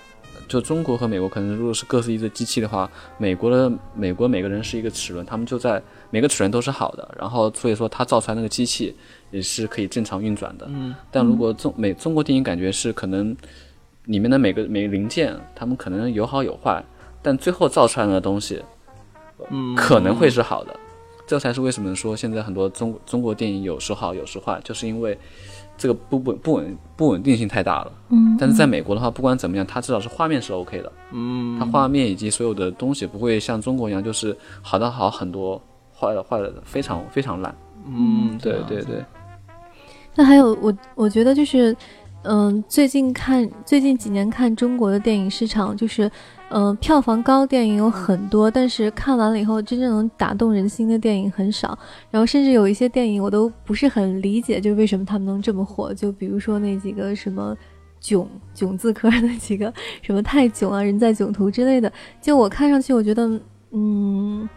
[0.47, 8.95] 就中国和美国可能如果是各是一个机器的话，美国的美国每个人是一个齿轮，他们就在每个齿轮都是好的，然后所以说它造出来那个机器
[9.32, 10.66] 也是可以正常运转的。
[10.70, 13.36] 嗯，但如果中美中国电影感觉是可能
[14.06, 16.84] 里面的每个每个零件，他们可能有好有坏，
[17.22, 18.62] 但最后造出来的东西，
[19.50, 20.76] 嗯，可能会是好的。
[21.26, 25.18] 这才是为什么说现在很多中中国电影有时好有时坏，就是因为。
[25.80, 35.62] 这个不不不稳不稳定性太大了，嗯，但是在美国的话，不管怎么样，它至少是画面是 OK 的，嗯，它画面以及所有的东西不会像中国一样，就是好的好很多，
[35.96, 39.06] 坏的坏的非常非常烂，嗯，对对对。
[40.17, 41.73] 那还有我我觉得就是，
[42.23, 46.12] 嗯，最近看最近几年看中国的电影市场就是。
[46.49, 51.77] 嗯，票房高电影有很多，但是看完了以后真正能打动人心的电影很少。
[52.10, 55.93] 然后甚至有一些电影我都不是很理解，就是为什么他们能这么火。
[55.93, 57.53] 就比如说那几个什么
[57.99, 58.25] “囧
[58.56, 63.30] ”“囧”字科的几个什么“太囧”啊，“人在囧途”之类的，就我看上去我觉得
[63.71, 64.47] 嗯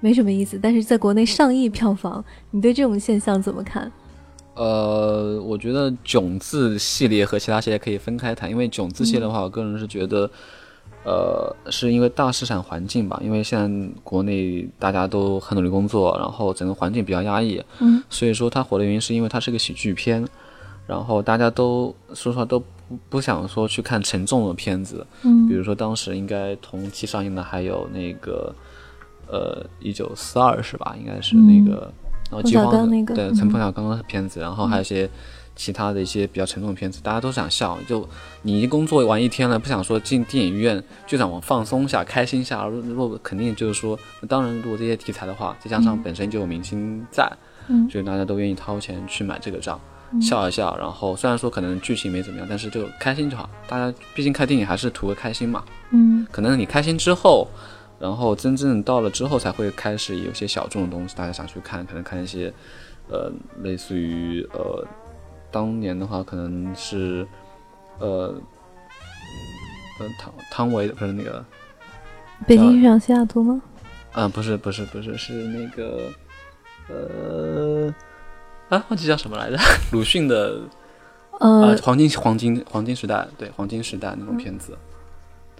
[0.00, 0.60] 没什么意思。
[0.62, 3.90] 但是在国内上亿票房，你对这种现象怎么看？
[4.60, 10.30] 呃，我觉得“囧”字系列和其他系列可以分开谈，因为“囧”字系列的话，我个人是觉得。
[11.02, 20.22] 呃，是因为大市场环境吧，因为现在国内大家都很努力工作，然后整个环境比较压抑，嗯，所以说它火的原因是因为它是个喜剧片，
[20.86, 22.66] 然后大家都说实话都不
[23.08, 28.54] 不想说去看沉重的片子，嗯，比如说当时应该同期上映的还有那个
[29.26, 30.94] 呃一九四二是吧？
[31.00, 31.90] 应该是那个，
[32.30, 35.10] 然后饥荒那个对陈鹏小刚刚的片子，然后还有一些。
[35.56, 37.76] 其他的一些比较沉重的片子，大家都想笑。
[37.86, 38.08] 就
[38.42, 42.64] 你已经工作完一天了，不想说进电影院，就想往放松一下、开心一下。
[42.66, 47.30] 如果肯定就是说，当然如果这些题材的话，再加上本身就有明星在，
[47.66, 49.78] 嗯，所以大家都愿意掏钱去买这个账，
[50.22, 50.74] 笑一笑。
[50.78, 53.50] 然后虽然说可能剧情没怎么样，但是就开心就好。
[53.68, 55.62] 大家毕竟看电影还是图个开心嘛。
[55.90, 57.46] 嗯，可能你开心之后。
[58.00, 62.50] 然后真正到了之后，才会开始有些小众的东西，大家想去看，可能看一些，
[63.10, 63.30] 呃，
[63.62, 64.82] 类似于呃，
[65.50, 67.28] 当年的话可能是，
[67.98, 68.34] 呃，
[69.98, 71.44] 呃汤汤唯不是那个，
[72.46, 73.60] 北京遇上西雅图吗？
[74.14, 76.10] 嗯，不是不是不是是那个，
[76.88, 77.94] 呃，
[78.70, 79.58] 啊，忘记叫什么来着？
[79.92, 80.58] 鲁迅的，
[81.38, 84.74] 呃，黄金黄金黄金时代，对黄金时代那种片子。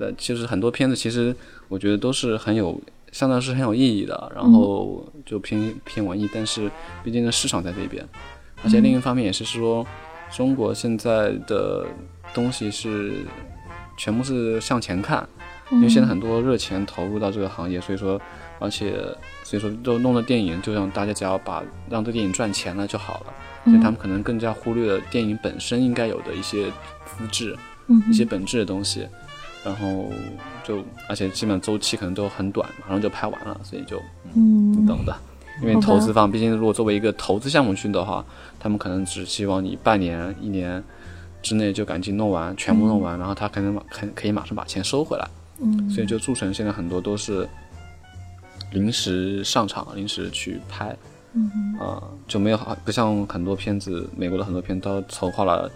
[0.00, 1.36] 对，其实很多片子，其实
[1.68, 2.80] 我觉得都是很有，
[3.12, 6.70] 相当是很有意义的，然后就偏偏文艺，但是
[7.04, 8.02] 毕竟呢市场在这边，
[8.64, 9.86] 而且另一方面也是说，
[10.34, 11.84] 中国现在的
[12.32, 13.12] 东西是
[13.98, 15.28] 全部是向前看，
[15.70, 18.18] 因为现在很多热钱投入到这个行业，所以说，
[18.58, 18.94] 而且
[19.44, 23.34] 所以说都弄的电影，就让大家只要把让这电影赚钱了就好了，
[23.64, 26.70] 所以他们可能更加忽略了电影本身应该有的一些
[27.04, 27.54] 资质，
[28.08, 29.06] 一些本质的东西。
[29.64, 30.10] 然后
[30.64, 34.00] 就，而且基本周期可能都很短，马上就拍完了，所以就，
[34.34, 35.14] 嗯，等的。
[35.62, 38.24] 因为投资方毕竟如果作为一个投资项目去的话，
[38.58, 40.82] 他们可能只希望你半年、一年
[41.42, 45.28] 之内就赶紧弄完，全部弄完，然后他可能马可可以马上把钱收回来。
[45.58, 47.46] 嗯，所以就铸成现在很多都是
[48.72, 50.96] 临时上场、临时去拍。
[51.32, 55.70] 嗯啊，就没有好，不像很多片子，美国的很多片都筹划了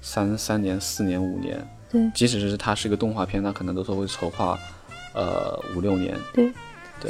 [0.00, 1.62] 三三年、四年、五年。
[1.96, 4.58] 对，即使是它是一个动画片，那可能都是会筹划，
[5.14, 6.16] 呃，五六年。
[6.34, 6.52] 对，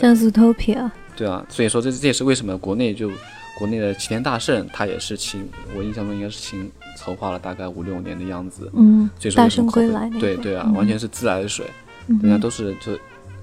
[0.01, 0.77] 像《Zootopia》。
[1.17, 3.11] 对啊，所以说这这也是为什么国内就
[3.59, 8.71] 国内的齐天大圣，它也是请我印象中应该是请筹划了大概五六年的样子。
[8.75, 10.11] 嗯，所以大圣归来。
[10.21, 11.67] 对对啊，完全是自来的水，
[12.07, 12.93] 人家都是就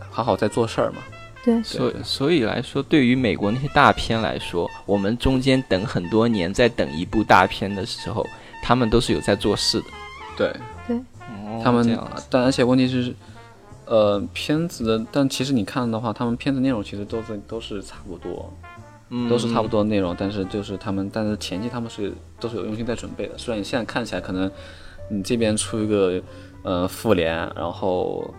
[0.10, 0.98] 好好在做事儿嘛。
[1.44, 8.26] 对，所所以来说，对于美国那些大片来说，我们中间等很多年，在等一部大片的时候，
[8.62, 9.88] 他们都是有在做事的。
[10.38, 10.56] 对
[10.88, 10.98] 对。
[11.64, 12.00] 他们，
[12.30, 13.14] 但而且问题是，
[13.86, 18.54] 呃，片子的，但其实你看的话，他们片子内容其实都是都是差不多，
[19.10, 23.38] 嗯，都是差不多的内容，但是就是他们，但是前期他们是都是有用心在准备的。
[23.38, 24.52] 虽然你现在看起来可能
[25.10, 26.22] 你这边出一个
[26.64, 28.34] 呃复联，然后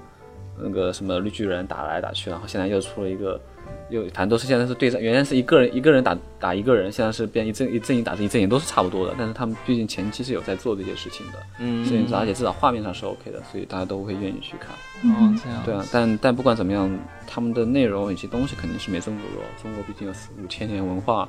[0.59, 3.41] 那个什么绿巨人打来打去，然后现在又出了一个。
[3.89, 9.15] 又反正都是现在是对战，原来是一个人一个人打打一个人，现在是变一阵一阵营打一阵营，都是差不多的。
[9.17, 14.71] 但是他们毕竟前期是有在做这些事情的，嗯，所以而且至少画面上是 OK 的，所以大家都会愿意去看。
[15.11, 15.63] 哦，这样。
[15.65, 16.91] 对啊，但但不管怎么样，
[17.27, 19.43] 他们的内容以及东西肯定是没中国弱。
[19.63, 21.27] 中国毕竟有四五千年文化，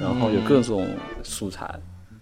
[0.00, 0.86] 然后有各种
[1.22, 1.66] 素材，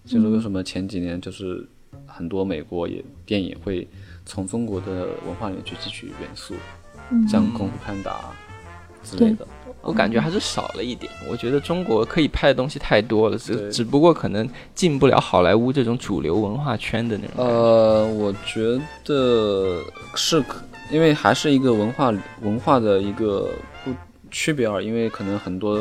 [0.05, 1.67] 所以说为什么前几年就是
[2.05, 3.87] 很多美国也电影会
[4.27, 6.53] 从中国的文化里面去汲取元素，
[7.27, 8.19] 像《功夫潘达》
[9.09, 9.47] 之类的。
[9.81, 11.09] 我感觉还是少了一点。
[11.29, 17.35] 我觉得中国可以拍的东西太多了，只只不过可能进不了好莱坞这种主流文化圈的那种。
[17.37, 19.81] 呃，我觉得
[20.13, 20.61] 是可，
[20.91, 22.11] 因为还是一个文化
[22.41, 23.49] 文化的一个
[23.85, 23.91] 不
[24.29, 24.87] 区别而已。
[24.87, 25.75] 因为可能很多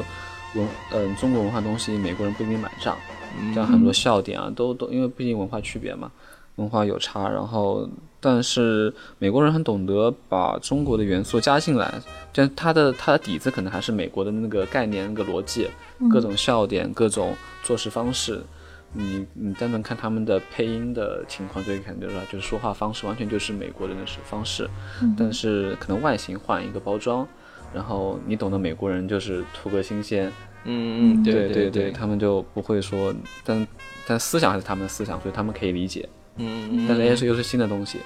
[0.55, 2.97] 文嗯中国文化东西，美国人不一定买账，
[3.53, 6.13] 像很多笑点啊，都都因为毕竟文化区别嘛，
[6.57, 7.89] 文化有差，然后。
[8.21, 11.93] 但是美国人很懂得把中国的元素加进来，
[12.33, 15.69] 但他的他的底子可能还是美国的那个概念、那个逻辑，
[16.11, 18.43] 各种笑点、各种做事方式。
[18.93, 24.69] 你你单纯看他们的配音的情况，就可以看出来，就是说话方式完全就是美国人的方式。
[25.19, 27.27] 但是可能外形换一个包装，
[27.75, 30.33] 然后你懂得美国人就是图个新鲜。
[30.65, 33.69] 嗯嗯，对对对，他们就不会说，但
[34.07, 36.09] 但思想还是他们的思想，所以他们可以理解。
[36.39, 37.99] 嗯，但是 A S 又是新的东西，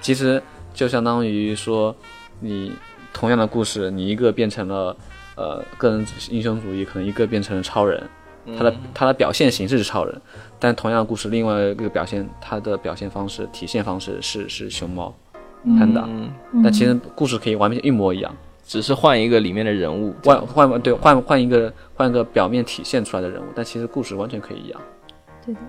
[0.00, 0.42] 其实
[0.74, 1.94] 就相当于说，
[2.40, 2.72] 你
[3.12, 4.96] 同样的故事，你一个变成了
[5.36, 8.02] 呃个人英雄主义，可能一个变成了超人，
[8.56, 10.20] 他的他的表现形式是超人，
[10.58, 15.14] 但同样的故事，另外一个表现，他的表现方式、体现方式是是熊猫、
[15.78, 16.08] 潘达，
[16.62, 24.80] 但其实故事可以完全一模一样，只是换一个里面的人物，换换对换换一个换一个表面体现出来的人物，但其实故事完全可以一样。
[25.44, 25.66] 对的，嗯。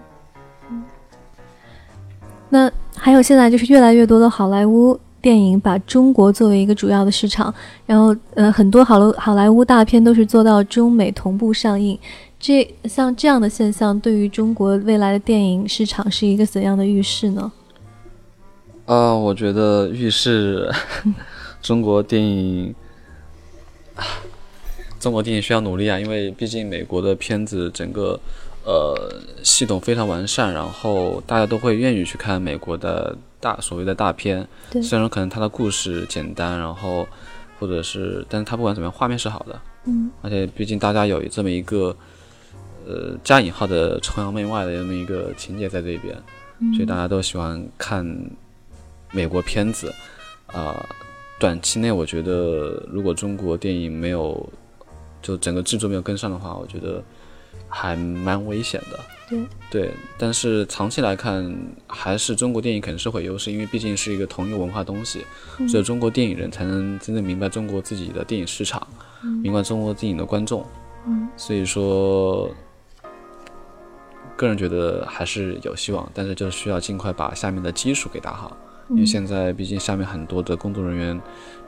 [2.50, 7.54] 那还有现在就是越来越多的好莱坞电影把中国作为一个主要的市场，
[7.86, 11.98] 然后呃很多好莱好莱坞大片都是做到中美同步上映，
[12.40, 17.52] 这像这样的现象对于中国未来的电影市场是一个怎样的预示呢？
[18.86, 20.72] 啊，我觉得预示
[21.62, 22.74] 中国电影，
[25.00, 28.20] 中国电影需要努力啊，因为毕竟美国的片子整个。
[28.70, 28.95] 呃
[29.43, 34.47] 系统非常完善，然后大家都会愿意去看美国的大所谓的大片。
[34.70, 37.07] 对，虽然说可能它的故事简单，然后
[37.59, 39.59] 或者是，但是它不管怎么样，画面是好的。
[39.86, 41.95] 嗯，而且毕竟大家有这么一个
[42.86, 46.15] 呃加引号的崇洋媚外的这么一个情节在这边，
[46.76, 48.05] 所以大家都喜欢看
[49.11, 49.91] 美国片子
[50.45, 50.86] 啊。
[51.39, 54.47] 短期内，我觉得如果中国电影没有
[55.22, 57.01] 就整个制作没有跟上的话，我觉得
[57.70, 58.99] 还蛮危险的。
[59.30, 59.39] 对
[59.70, 61.55] 对，但是长期来看，
[61.86, 65.24] 还是中国电影肯定是会优势，因为毕竟是一个同一个文化东西，
[65.67, 68.88] 只有中国电影人才能真正明白中国自己的电影市场，
[69.43, 70.65] 明白中国电影的观众。
[71.05, 72.49] 嗯，所以说，
[74.36, 78.57] 个人觉得还是有希望，但是就需要尽快把下面的基础给打好。
[78.89, 81.15] 因为现在毕竟下面很多的工作人员，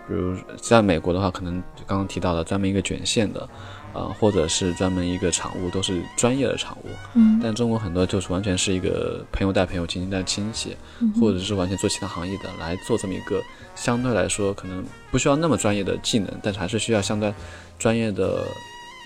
[0.07, 3.47] 比如在美国的话，可能刚刚提到的专门一个卷线的，
[3.93, 6.85] 啊，或者是专门一个场务，都是专业的场务。
[7.15, 7.39] 嗯。
[7.43, 10.75] 但中国很多就是完全是一个朋友带朋友，亲戚带亲戚，
[11.19, 13.41] 或者是完全做其他行业的来做这么一个
[13.75, 17.33] 相对来说可能不需要那么专业的技能，但是还是需要相对
[17.77, 18.45] 专业的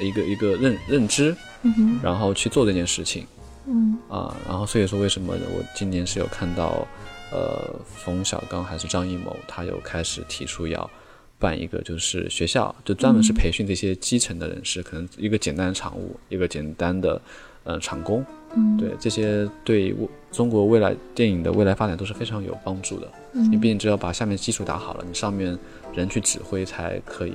[0.02, 3.26] 一个一个认认知，嗯然后去做这件事情。
[3.68, 3.98] 嗯。
[4.10, 6.88] 啊，然后所以说为什么我今年是有看到。
[7.32, 10.90] 呃，冯小刚还是张艺谋，他有开始提出要
[11.38, 17.22] 办一个，就是学校，就专门是培训这些基层的人士，可能一个简单的场务，一个简单的
[17.64, 18.26] 呃场工，
[18.56, 19.96] 嗯，对这些对
[20.32, 23.08] 中国未来电影的未来发展都是非常有帮助的。
[23.34, 25.58] 你毕竟只要把下面基础打好了，你上面
[25.94, 27.34] 人去指挥才可以，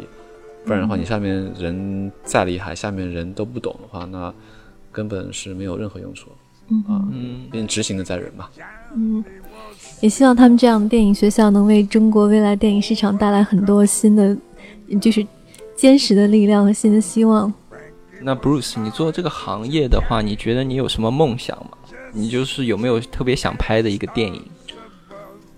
[0.64, 4.32] 不然的话，你下面人再厉害，下面人都不懂的话，那
[4.90, 6.30] 根本是没有任何用处。
[6.88, 8.48] 啊，嗯，毕竟执行的在人嘛。
[8.94, 9.22] 嗯。
[10.00, 14.36] 也希望他们这样的电影学校能为中国未来电影市场带来很多新的，
[15.00, 15.26] 就是
[15.76, 17.52] 坚实的力量和新的希望。
[18.22, 21.70] 那 Bruce，你做这个行业的话，你觉得你有什么梦想吗？
[22.12, 24.42] 你就是有没有特别想拍的一个电影？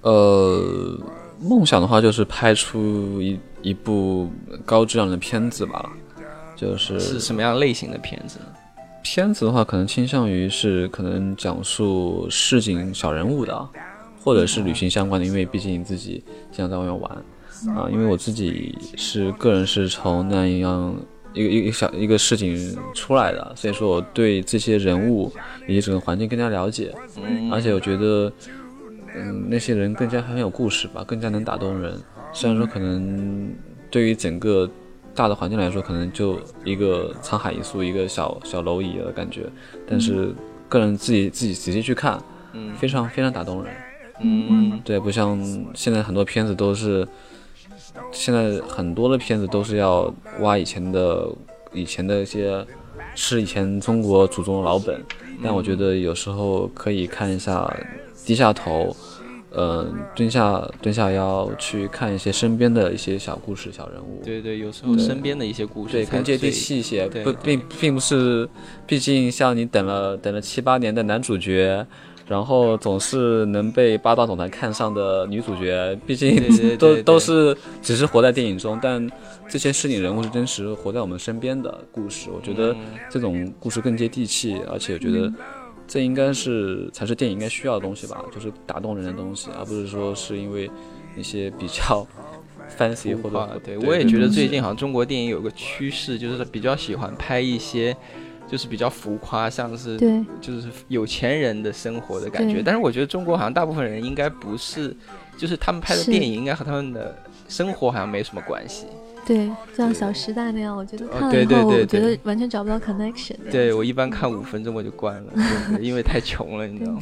[0.03, 0.99] 呃，
[1.40, 4.28] 梦想的话就是拍出一一部
[4.64, 5.90] 高质量的片子吧。
[6.57, 8.47] 就是是什么样类型的片子呢？
[9.03, 13.68] 片子的话，可能倾向于是可能讲述市井小人物的。
[14.23, 17.11] 或者是旅行相关的，因为毕竟你自己经常在外面玩
[17.77, 17.89] 啊。
[17.91, 20.97] 因为我自己是个人是从那样
[21.35, 25.33] 一个一个小一个事情出来的，所以说我对这些人物
[25.66, 26.95] 以及整个环境更加了解。
[27.51, 28.33] 而且我觉得，
[29.14, 31.99] 嗯，那些人更加很有故事吧，更加能打动人。
[32.33, 33.53] 虽然说可能
[33.91, 34.70] 对于整个
[35.14, 39.47] 大的环境来说，可能就一个沧海一粟，一个小小蝼蚁的感觉，
[39.87, 40.35] 但是
[40.68, 43.73] 个人自己自己仔细去看，嗯，非常非常打动人。
[44.23, 45.39] 嗯，对，不像
[45.75, 47.07] 现在很多片子都是，
[48.12, 51.29] 现在很多的片子都是要挖以前的
[51.73, 52.64] 以前的一些，
[53.14, 55.03] 吃以前中国祖宗的老本，
[55.43, 57.68] 但我觉得有时候可以看一下，
[58.25, 58.97] 低下头，
[59.51, 64.23] 嗯，蹲下蹲下腰去看一些身边的一些小故事、小人物。
[64.25, 67.09] 对对，有时候身边的一些故事，对，更接地气一些。
[67.09, 68.49] 不，并并不是，
[68.87, 71.87] 毕竟像你等了等了七八年的男主角。
[72.29, 76.41] 然后总是能被霸道总裁看上的女主角，毕竟
[76.79, 79.07] 都都是只是活在电影中，但
[79.49, 82.31] 这些市井人物是真实活在我们身边的故事。
[82.33, 82.75] 我觉得
[83.11, 85.31] 这种故事更接地气，而且我觉得
[85.87, 90.70] 这应该是才是电影应该需要的东西吧，就是打动人的东西，而不是说是因为
[91.16, 92.07] 一些比较
[92.79, 97.95] fancy 或者对我也觉得最近好像中国电影有个趋势，就是比较喜欢拍一些。
[98.53, 102.62] 就是比较浮夸，像是对，就是有钱人的生活的感觉。
[102.62, 104.94] 但是我觉得中国好像大部分人应该不是，
[105.38, 107.16] 就是他们拍的电影应该和他们的
[107.48, 108.84] 生活好像没什么关系。
[109.24, 113.36] 对，像《小时代》那样，我觉得看了以后，我觉得完全找不到 connection。
[113.50, 115.32] 对我一般看五分钟我就关了，
[115.80, 117.00] 因为太穷了，你知道吗？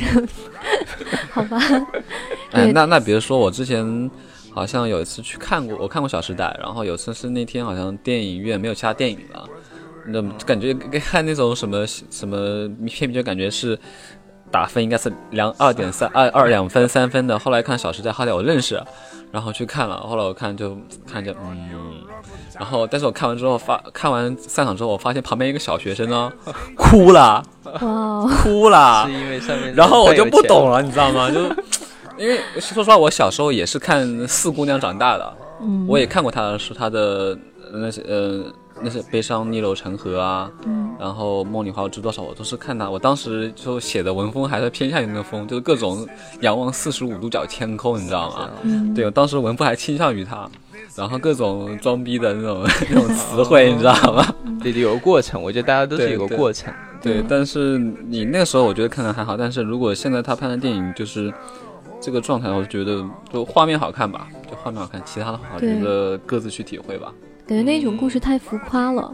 [1.33, 1.59] 好吧。
[2.53, 4.09] 哎，那那比如说我之前
[4.53, 9.49] 好像有一次去看过，我看过《小时代》，然后有次是那天好像电影院没有其他电影了。
[10.13, 13.79] 那感觉跟看那种什么什么片，就感觉是
[14.51, 17.39] 打分应该是两二点三二二两分三分的。
[17.39, 18.83] 后来看《小时代》，好歹我认识，
[19.31, 20.01] 然后去看了。
[20.01, 22.03] 后来我看就看着嗯，
[22.59, 26.33] 然后但是我看完之后发看完散场之后，我发现旁边一个小学生呢
[26.77, 27.43] 哭 了，
[28.43, 29.75] 哭了， 是因为上面。
[29.75, 31.31] 然后我就不懂了，你知道吗？
[31.31, 31.41] 就
[32.19, 35.33] 因为说实话，我小时候也是看《四姑娘》长大的，
[35.87, 37.39] 我也看过她的书，她的
[37.73, 38.45] 那些呃。
[38.83, 42.89] 那些悲伤逆流成河啊，嗯，然后梦里花知多少，我都是看他。
[42.89, 46.07] 我当时就写的文风还是偏向于那个风，就是各种
[46.41, 48.51] 仰望四十五度角天空，你知道吗？
[48.63, 50.49] 嗯，对我当时文风还倾向于他，
[50.97, 54.25] 然后各种装逼的那种 那种词汇，你知道吗？
[54.63, 56.73] 对 对，有个过程，我觉得大家都是有个过程。
[57.03, 61.33] 对，但是你那个时候我觉得看的还好，但是如果现在他拍的电影就是
[62.01, 63.03] 这个状态，我觉得
[63.33, 67.11] 就画面好看吧，就画面好看，其他的话我觉得各自去体会吧。
[67.51, 69.13] 感觉那种故事太浮夸了，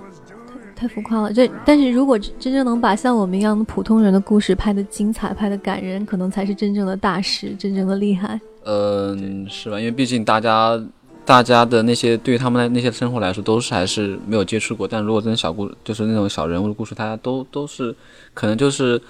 [0.74, 1.32] 太太浮夸了。
[1.32, 8.38] 这但是如果真正能把像我们一样的普通人的故事拍的精彩、拍的感人，可能才是真正的大师，真正的厉害。
[8.64, 9.80] 嗯，是吧？
[9.80, 10.78] 因为毕竟大家。
[11.24, 14.86] 大家的那些对于他们的那些生活来说，都是还是没有接触过。
[14.86, 17.92] 但如果真的小故，就是那种小人物的故事，大家都都是
[18.32, 19.02] 可能就是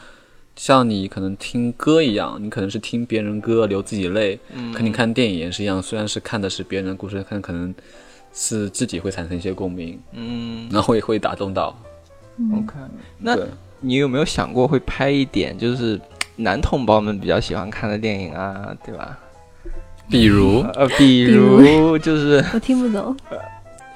[0.56, 7.74] 像你可能听歌一样，你可能是听别人歌流自己泪，嗯，可你看电影也是一样，虽然是看的是别人的故事，看可能
[8.38, 11.74] 是自己会产生一些共鸣，嗯，然后也会打动到。
[12.52, 12.74] OK，
[13.18, 13.34] 那
[13.80, 15.98] 你有没有想过会拍一点就是
[16.36, 19.18] 男同胞们比较喜欢看的电影啊，对吧？
[20.10, 20.60] 比如？
[20.74, 23.16] 呃，比如就是 我听不懂，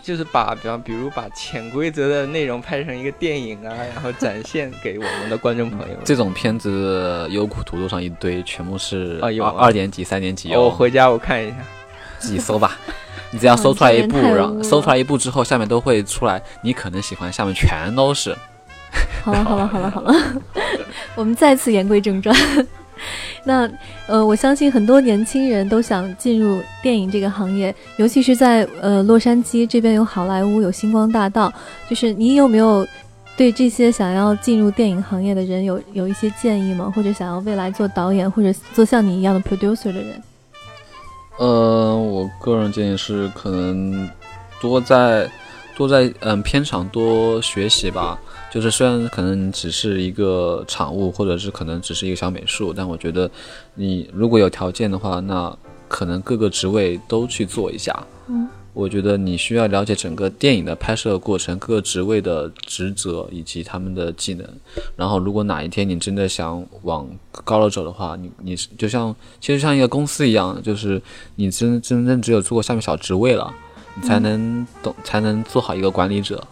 [0.03, 5.97] 就是把比方比如把潜规则的内容拍成一个电影啊，然后展现给我们的观众朋友。
[6.03, 10.51] 这种片子优酷、土豆上一堆，全部是啊有二点几、三点几。
[10.55, 11.57] 我回家我看一下，
[12.21, 12.79] 自己搜吧。
[13.33, 18.37] 你只要搜出来一部，然后搜出来一部之后，下面都会出来你可能喜欢，下面全都是。
[19.23, 20.15] 好了好了好了好了，
[21.15, 22.35] 我们再次言归正传。
[23.45, 23.71] 那，
[24.07, 31.53] 呃，我相信很多年轻人都想进入电影这个行业，尤其是在呃洛杉矶这边有好莱坞，有星光大道。
[31.89, 32.87] 就是你有没有
[33.37, 36.93] 对这些想要进入电影行业的人有有一些建议吗？
[36.95, 40.21] 或者想要未来做导演或者做像你一样的 producer 的人？
[41.43, 44.07] 嗯，我个人建议是可能
[44.61, 45.27] 多在
[45.75, 48.19] 多在嗯片场多学习吧。
[48.53, 53.31] 就是虽然可能只是一个产物，或者是可能只是一个小美术，但我觉得
[53.75, 55.57] 你如果有条件的话，那
[55.89, 57.97] 可能各个职位都去做一下。
[58.27, 64.47] 嗯，我觉得你需要了解整个电影的拍摄过程，各个职位的职责以及他们的技能。
[64.97, 67.09] 然后，如果哪一天你真的想往
[67.45, 71.03] 高了走的话，你你就像其实像一个公司一样，就是
[71.35, 73.53] 你真真正只有做过下面小职位了，
[73.97, 76.43] 你才能懂，才能做好一个管理者。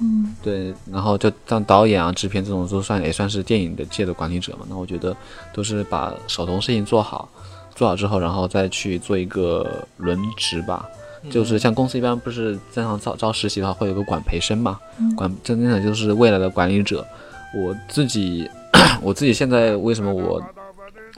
[0.00, 4.66] 嗯，对，然后就像导演啊、制片这种都算也算是电影的界的管理者嘛。
[4.68, 5.16] 那我觉得
[5.52, 7.28] 都是把手头事情做好，
[7.76, 10.88] 做好之后，然后再去做一个轮值吧。
[11.28, 14.78] 就是像公司一般不是正常招招实习的话，会有个管培生嘛，
[15.16, 17.06] 管真正的就是未来的管理者。
[17.54, 18.48] 我自己，
[19.02, 20.42] 我自己现在为什么我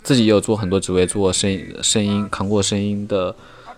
[0.03, 3.35] 自己也有做很多职位，做声声音扛过声音的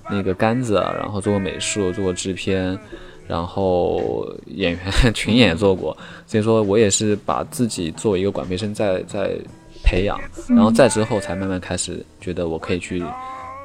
[0.09, 2.79] 那个杆子，然后做过美术，做过制片。
[3.27, 5.97] 然后 演员群演也做过，
[6.27, 9.35] 所以说我也是把自己作为一个管培生在在
[9.83, 13.03] 培养，然后再之后才慢慢开始觉得我可以去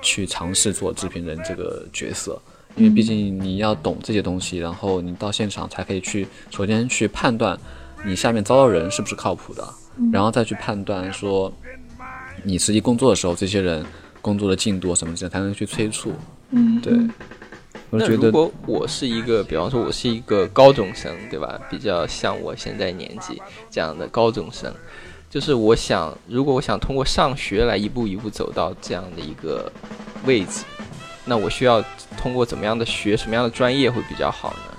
[0.01, 2.41] 去尝试做制片人这个角色，
[2.79, 7.59] 因为毕竟你要懂这些东西，然后你到现场才可以去首先去判断
[8.05, 9.67] 你下面招的人是不是靠谱的，
[10.11, 11.53] 然后再去判断说
[12.43, 13.85] 你实际工作的时候这些人
[14.21, 16.13] 工作的进度什么之类才能去催促，
[16.51, 16.97] 嗯，对。
[17.91, 21.59] 那如果我是一个，比方说我是一个高中生，对吧？
[21.71, 24.71] 比较像我现在年纪这样的高中生，
[25.27, 29.71] 就是我想，如果我想通过上学来一步一步走到这样的一个
[30.23, 30.63] 位置，
[31.29, 31.81] 那我需要
[32.17, 34.75] 通过怎么样的学，什么样的专业会比较好呢？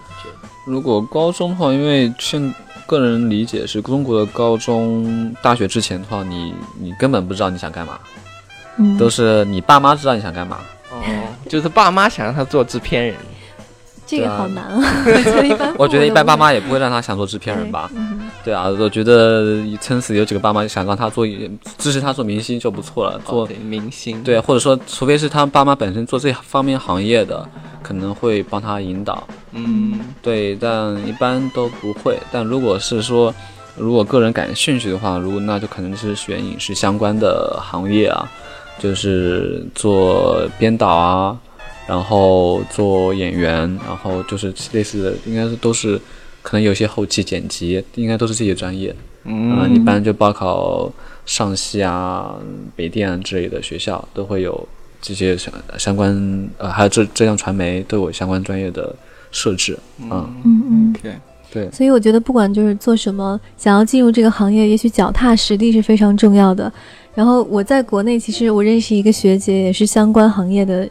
[0.67, 2.55] 如果高中的话，因为现
[2.87, 7.99] 个人理解是中国的高中、大学之前的话，你你根本不知道你想干嘛，
[8.99, 10.59] 都是你爸妈知道你想干嘛。
[10.91, 11.01] 哦，
[11.49, 13.17] 就是爸妈想让他做制片人，
[14.11, 14.83] 这个好难啊！
[15.07, 17.89] 我觉得一般，我觉得一般爸妈也不会让他想做制片人吧？
[18.43, 21.25] 对啊，我觉得撑死有几个爸妈想让他做，
[21.79, 23.21] 支持他做明星就不错了。
[23.25, 27.47] 做明星，对，或者说，除非是他爸妈本身做这方面行业的，
[27.83, 29.23] 可能会帮他引导。
[29.53, 32.19] 嗯，对，但一般都不会。
[32.33, 33.33] 但如果是说，
[33.77, 38.29] 如果个人感兴趣的话，如果那就可能是选影视相关的行业啊。
[38.79, 41.37] 就是做编导啊，
[41.91, 43.53] 然后做演员，
[43.85, 46.01] 然后就是类似的，应该是都是，
[46.41, 48.95] 可能有些后期剪辑，应该都是这些专业。
[49.25, 50.89] 嗯，一般就报考
[51.27, 52.37] 上戏啊、
[52.77, 54.69] 北电之类的学校，都会有
[55.03, 58.95] 这些相相关，呃，还有浙浙江传媒都有相关专业的
[59.33, 59.77] 设置。
[60.01, 60.11] 嗯
[60.45, 61.15] 嗯嗯，对
[61.53, 61.71] 对。
[61.73, 66.73] 所以我觉得不管就是做什么，想要进入这个行业，也许脚踏实地是非常重要的。
[67.17, 70.89] 然后我在国内，其实我认识一个学姐，也是相关行业的，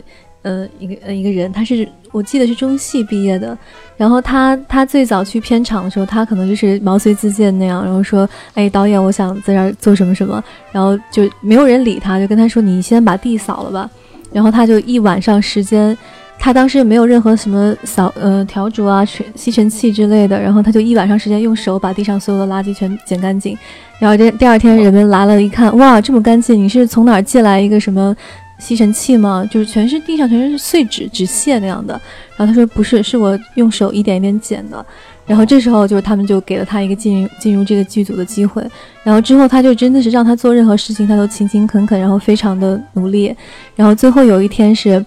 [0.50, 3.56] 呃，一个呃一个人，他是我记得是中戏毕业的。
[3.96, 13.88] 然后他他最早去片场的时候，他可能就是毛遂自荐那样，然后说，哎，导演，我想在这儿做什么什么，然后就没有人理他，就跟他说，你先把地扫了吧。
[14.34, 15.96] 然后他就一晚上时间，
[16.40, 23.56] 他当时没有任何什么扫呃笤帚啊、吸尘器之类的，然后他就一晚上时间用手把地上所有的垃圾全捡干净。
[24.00, 26.58] 然后这第二天人们来了，一看，哇，这么干净！
[26.58, 28.16] 你是从哪儿借来一个什么
[28.60, 29.48] 吸尘器吗？
[29.50, 32.00] 就是全是地上全是碎纸纸屑那样的。
[32.38, 34.86] 然后他说不是，是我用手一点一点捡的。
[35.26, 38.64] 然后这时候就是他们就给了他一个进进入这个剧组的机会。
[39.04, 43.36] 然后之后他就真的是让他做任何事情他都勤勤恳恳，然后非常的努力。
[43.76, 45.04] 然后最后有一天是，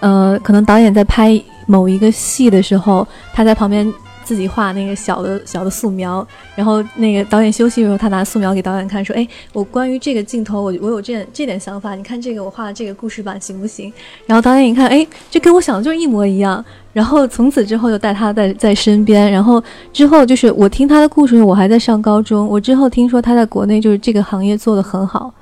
[0.00, 3.92] 呃，可能导演在拍某一个戏的时候，他在旁边。
[4.24, 13.92] 自己画那个小的小的素描，然后那个导演休息的时候，他拿素描给导演看，说：“哎，我关于这个镜头，我我有这这点想法，你看这个我画的这个故事版行不行？”
[14.26, 16.64] 然后导演一看，哎，这跟我想的就是一模一样。
[16.92, 19.30] 然后从此之后就带他在在身边。
[19.30, 19.62] 然后
[19.92, 22.46] 之后就是我听他的故事，我还在上高中。
[22.46, 25.34] 我之后听说他在国内就是这个行业做的很好。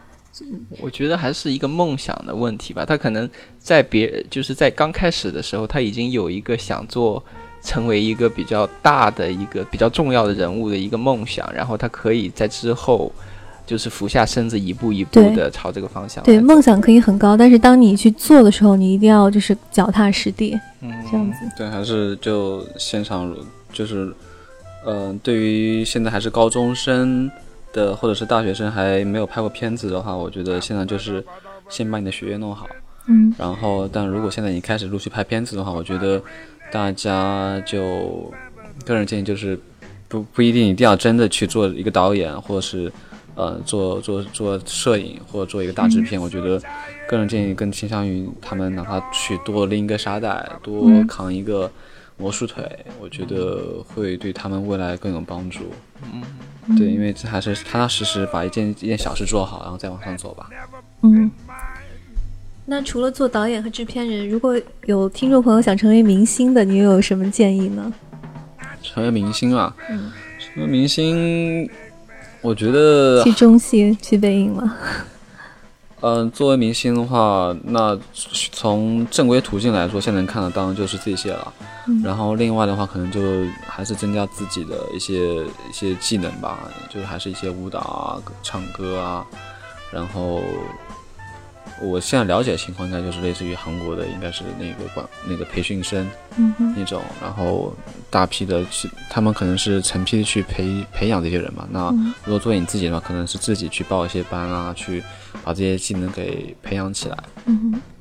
[0.80, 2.86] 我觉得还是一个梦想的问题吧。
[2.86, 3.28] 他可能
[3.58, 7.22] 在别就是在刚开始的时候，他已经有一个想做。
[7.62, 13.12] 成为一个比较大的一个比较重要的人物的一个梦想，然后他可以在之后，
[13.64, 16.22] 就是俯下身子一步一步的朝这个方向。
[16.24, 21.38] 对，梦想可以很高，但是当你去做的时候，你一定要就是脚踏实地，嗯，这样子。
[21.56, 23.32] 对，还是就现场，
[23.72, 24.12] 就是，
[24.84, 27.30] 嗯，对于现在还是高中生
[27.72, 31.24] 的或者是大学生还没有拍过片子的话，我觉得现在就是
[31.68, 32.66] 先把你的学业弄好，
[33.06, 36.20] 嗯，然后，但如果现在你开始陆续拍片子的话，我觉得。
[36.72, 38.32] 大家就
[38.86, 39.60] 个人建议就是，
[40.08, 42.90] 不不一定一定要真的去做一个导演，或者是
[43.34, 46.18] 呃做做做摄影，或者做一个大制片。
[46.18, 46.58] 我觉得
[47.06, 51.70] 个人建议更倾向于他们哪怕去多拎一个沙袋，多扛一个
[52.16, 52.64] 魔术腿，
[52.98, 55.60] 我觉得会对他们未来更有帮助。
[56.02, 56.22] 嗯，
[56.78, 60.48] 对，因为这还是踏踏实实把一件一件小事做好，然后再往上走吧。
[61.02, 61.30] 嗯。
[62.64, 67.92] 那除了做导演和制片人，如果有听众朋友想成为明星的，你又有什么建议呢？
[68.82, 71.68] 成为明星啊，嗯成为明星，
[72.40, 74.76] 我觉得去中戏、去北影吗？
[76.02, 77.98] 嗯， 作为明星的话，那
[78.52, 81.52] 从正规途径来说，现在能看的当然就是这些了。
[82.04, 83.20] 然后另外的话，可能就
[83.66, 89.26] 还是增加自己的一些一些技能吧，就是还是一些舞蹈啊、唱歌啊，
[89.92, 90.40] 然后。
[91.80, 96.08] 我现在了解的情况应该就是类似于韩国的，应该是那个管那个培训生，
[96.76, 97.74] 那种，然后
[98.08, 101.66] 大批的去，他们可能是成批的去培培养这些人嘛。
[101.70, 101.90] 那
[102.24, 105.02] 如果作为你自己的话，可能是自己去报一些班啊，去
[105.42, 107.18] 把这些技能给培养起来。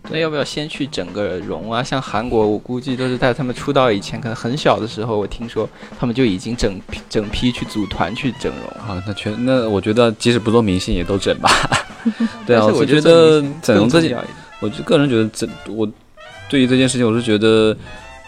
[0.10, 1.82] 那要不要先去整个容啊？
[1.82, 5.68] 像韩国，我估计都是在他们出道以前，可能很小的时候，我听说
[6.00, 9.02] 他们就已经整批整批去组团去整容啊。
[9.08, 11.50] 那全那我觉得，即使不做明星也都整吧。
[12.46, 14.18] 对啊，我觉得整容这件，
[14.60, 15.90] 我就个人觉得整我
[16.50, 17.76] 对于这件事情，我是觉得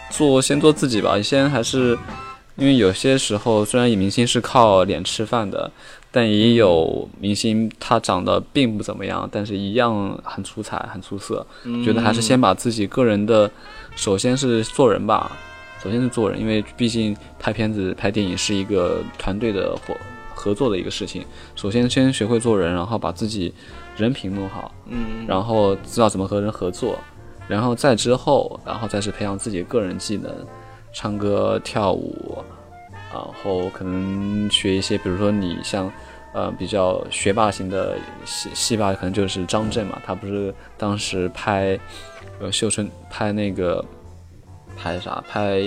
[0.09, 1.21] 做先做自己吧。
[1.21, 1.97] 先还是
[2.55, 5.69] 因为有些时候，虽然明星是靠脸吃饭的，
[6.11, 11.45] 但也有明星他长得并不怎么样，但是一样很出彩、很出色。
[11.84, 13.49] 觉得还是先把自己个人的，
[13.95, 15.32] 首先是做人吧，
[15.84, 19.95] 首先是做人，因为毕竟拍片子、拍电影是一个团队的活。
[20.44, 21.26] 合作的一个事情，
[21.56, 23.54] 首先先学会做人，然后把自己
[23.96, 27.00] 人品弄好，嗯，然后知道怎么和人合作，
[27.48, 30.30] 然后再之后，然后再是培养自己个人技能，
[30.94, 32.44] 唱歌跳舞，
[33.14, 35.89] 然后可能学一些，比如说你像，
[36.34, 41.80] 呃，比较学霸型的戏戏霸，可能就是张震嘛，他不是当时拍，
[42.41, 43.84] 呃，绣春拍那个
[44.76, 45.62] 拍啥拍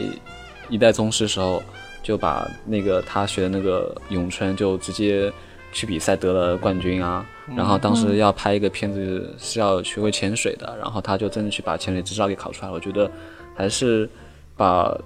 [0.68, 1.62] 一代宗师时候。
[2.06, 5.32] 就把那个他学的那个咏春，就直接
[5.72, 7.26] 去比赛得了冠军啊。
[7.56, 12.74] 然后当时要拍一个片子是要学会潜水的，然后他就真的去把潜水执照给考出来了。
[12.74, 13.10] 我觉得
[13.56, 14.08] 还是
[14.56, 14.96] 把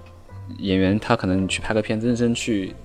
[0.59, 2.75] 演员他可能去拍个片，认真去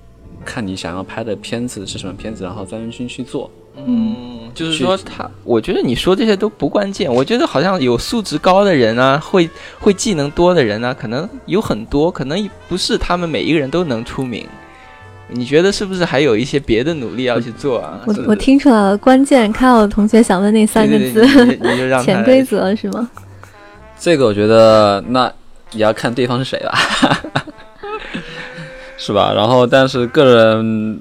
[0.47, 3.51] 看你想要拍的片子是什么片子，然后专心去做。
[3.79, 7.13] 嗯，就是说他，我觉得你说这些都不关键。
[7.13, 9.49] 我觉得好像有素质高的人啊，会
[9.79, 14.47] 会技能多的人啊，可能有很多，可能不是他们每一个人都能出名。
[15.29, 18.01] 你觉得是不是还有一些别的努力要去做啊？
[18.07, 21.27] 我我听出来了，关键看我同学想问那三个字，
[22.03, 23.11] 潜规则是吗？
[23.99, 25.31] 这个我觉得那
[25.73, 26.73] 也要看对方是谁了，
[28.97, 29.33] 是吧？
[29.35, 30.99] 然后，但是个人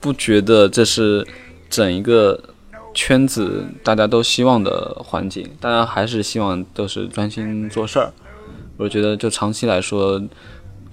[0.00, 1.26] 不觉得这是。
[1.74, 2.40] 整一个
[2.94, 8.12] 圈子，大家都希望的环境，大家还是希望都是专心做事儿。
[8.76, 10.22] 我觉得，就长期来说，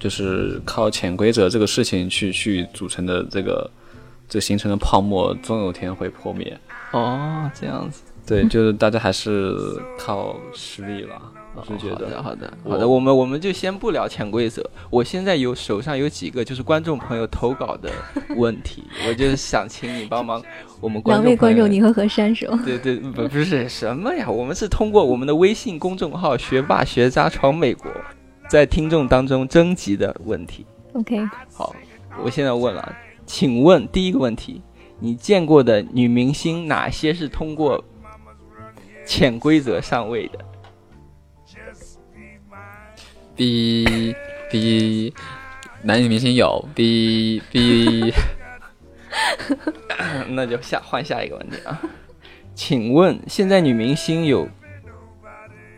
[0.00, 3.70] 就是靠潜规则这个事情去去组成的这个
[4.28, 6.58] 这形成的泡沫，总有天会破灭。
[6.90, 8.02] 哦，这样子。
[8.26, 11.30] 对，就是大家还是靠实力吧。
[11.54, 14.68] 我是觉得，好的，好的，我们我们就先不聊潜规则。
[14.88, 17.90] 我现在有手上有几个就是观众朋友投稿的
[18.36, 20.42] 问题，我就是想请你帮忙。
[20.80, 24.28] 我们两位观众，你和何山是对对，不不是什么呀？
[24.28, 27.90] 我们是通过我们的微信公众号“学霸学渣闯美国”
[28.48, 30.64] 在听众当中征集的问题。
[30.94, 31.74] OK，好，
[32.24, 32.96] 我现在问了，
[33.26, 34.62] 请问第一个问题，
[34.98, 37.82] 你见过的女明星哪些是通过
[39.06, 40.38] 潜规则上位的
[43.42, 44.14] ？B
[44.48, 45.12] B，
[45.82, 48.14] 男女明星有 B B，
[50.30, 51.80] 那就下换下一个问题啊，
[52.54, 54.48] 请问现在女明星有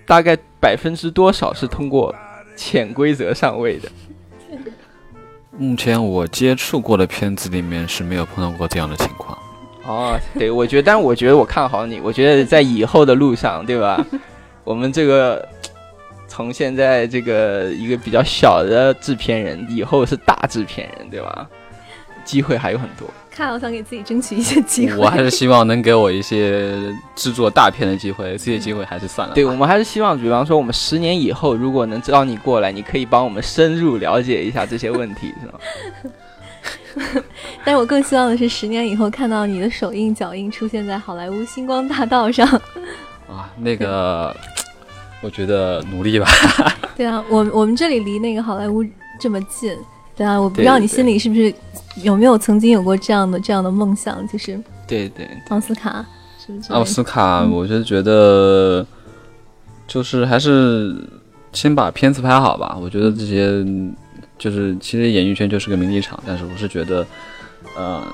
[0.04, 2.14] 大概百分之多少是通过
[2.54, 3.88] 潜规则上位的？
[5.56, 9.38] 目前我接触过的片子里面是没有碰到过这样的情况。
[9.86, 14.04] 哦，对，我觉得，但我觉得我看好你，我觉得在以后的路上，对吧？
[14.64, 15.48] 我们这个。
[16.34, 21.46] 从现在这个一个比较小的制片人，以后是大制片人，对吧？
[22.24, 23.08] 机会还有很多。
[23.30, 24.96] 看，我想给自己争取一些机会。
[24.96, 26.74] 我还是希望能给我一些
[27.14, 29.32] 制作大片的机会，这些机会还是算了。
[29.32, 35.46] 对，我们还是希望，比方说，我们十年以后，如果能知道你过来，你可以帮我们深入了解一下这些问题，是
[37.06, 37.22] 吗？
[37.64, 42.44] 但是我更希望的是，十年以后看到你的手印脚印出现在好莱坞星光大道上。
[43.28, 44.34] 啊，那个。
[45.24, 46.26] 我觉得努力吧。
[46.94, 48.84] 对啊，我我们这里离那个好莱坞
[49.18, 49.74] 这么近，
[50.14, 51.52] 对啊，我不知道你心里是不是
[52.02, 56.04] 有没有曾经有过这样的这样的梦想，就是对对奥斯卡
[56.38, 56.72] 是不是？
[56.74, 58.86] 奥斯卡，我就觉得
[59.88, 60.94] 就是还是
[61.54, 62.76] 先把片子拍好吧。
[62.78, 63.64] 我觉得这些
[64.38, 67.04] 就是其实演艺圈就是个名利场，但是我是觉得，
[67.76, 68.04] 呃，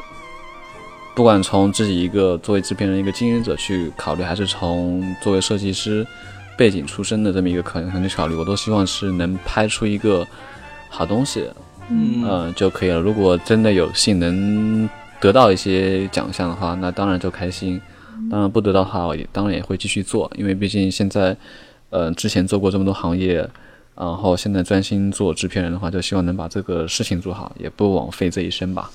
[1.14, 6.06] 不管从自己一个作为制片人一个经营者去考虑，还是从作为设计师。
[6.60, 10.26] 背景出身的这么一个可能去考虑，我都希望是能拍出一个
[10.90, 11.48] 好东西，
[11.88, 13.00] 嗯就可以了。
[13.00, 14.86] 如果真的有幸能
[15.18, 17.80] 得到一些奖项的话，那当然就开心。
[18.30, 21.34] 当然不得到的话，也当然也会继续做，因为毕竟现在，
[21.88, 23.36] 呃，之前做过这么多行业，
[23.96, 28.90] 然后现在专心做制片人的话，就希望能把这个事情做好，也不枉费这一生吧。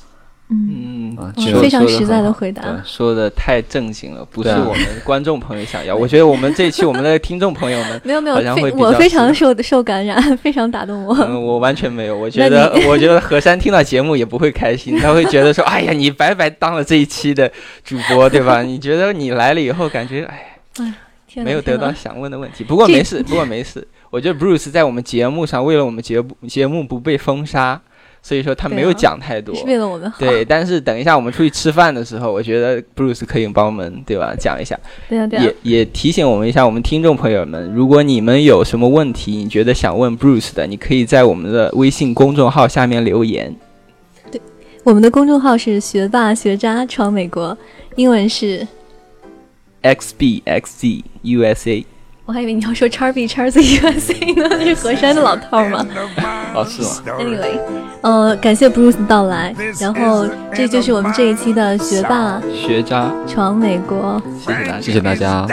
[0.47, 5.95] 嗯啊，非常实在的回答，说的太正经了，不是我们观众朋友想要。
[5.97, 8.35] 我觉得我们这一期我们的听众朋友们没有没有，
[8.75, 11.15] 我非常受受感染，非常打动我。
[11.15, 12.15] 嗯，我完全没有。
[12.15, 17.51] 我 觉得我觉得何山听到节目也不会开心，他会觉得说， 哎呀，你白白当了这一期的
[17.83, 18.61] 主播，对吧？
[18.61, 20.93] 你觉得你来了以后，感觉哎，
[21.37, 22.63] 没有得到想问的问题。
[22.63, 23.87] 不过没事，不过没事。
[24.11, 27.81] 我觉得 Bruce 在我们节目上，为了我们节目节目不被封杀。
[28.25, 30.17] 所以说他没有讲太多，是为了我们好。
[30.17, 34.33] 对，但是等一下我们出去吃饭的时候，我觉得 Bruce 可以帮我们，对吧？
[34.35, 34.75] 讲一下。
[35.07, 35.43] 对啊，对啊。
[35.43, 43.55] 也也提醒我们一下，我们听众朋友们，如果你们有什么问题，你觉得想问 Bruce 的，你可以在我们的微信公众号下面留言。
[44.31, 44.41] 对，
[44.83, 47.55] 我们的公众号是学霸学渣闯美国，
[47.95, 48.67] 英文是
[49.83, 51.85] xbxzusa。
[52.25, 55.85] 我还以为你要说叉 B 叉 Z USA 呢，那是河山的老套吗？
[56.55, 57.59] 哦，是吗？Anyway，
[58.01, 65.45] 呃，感谢 Bruce 的到来，然后这就是我们这一期的学霸学渣闯美国，谢谢大家，谢谢大家。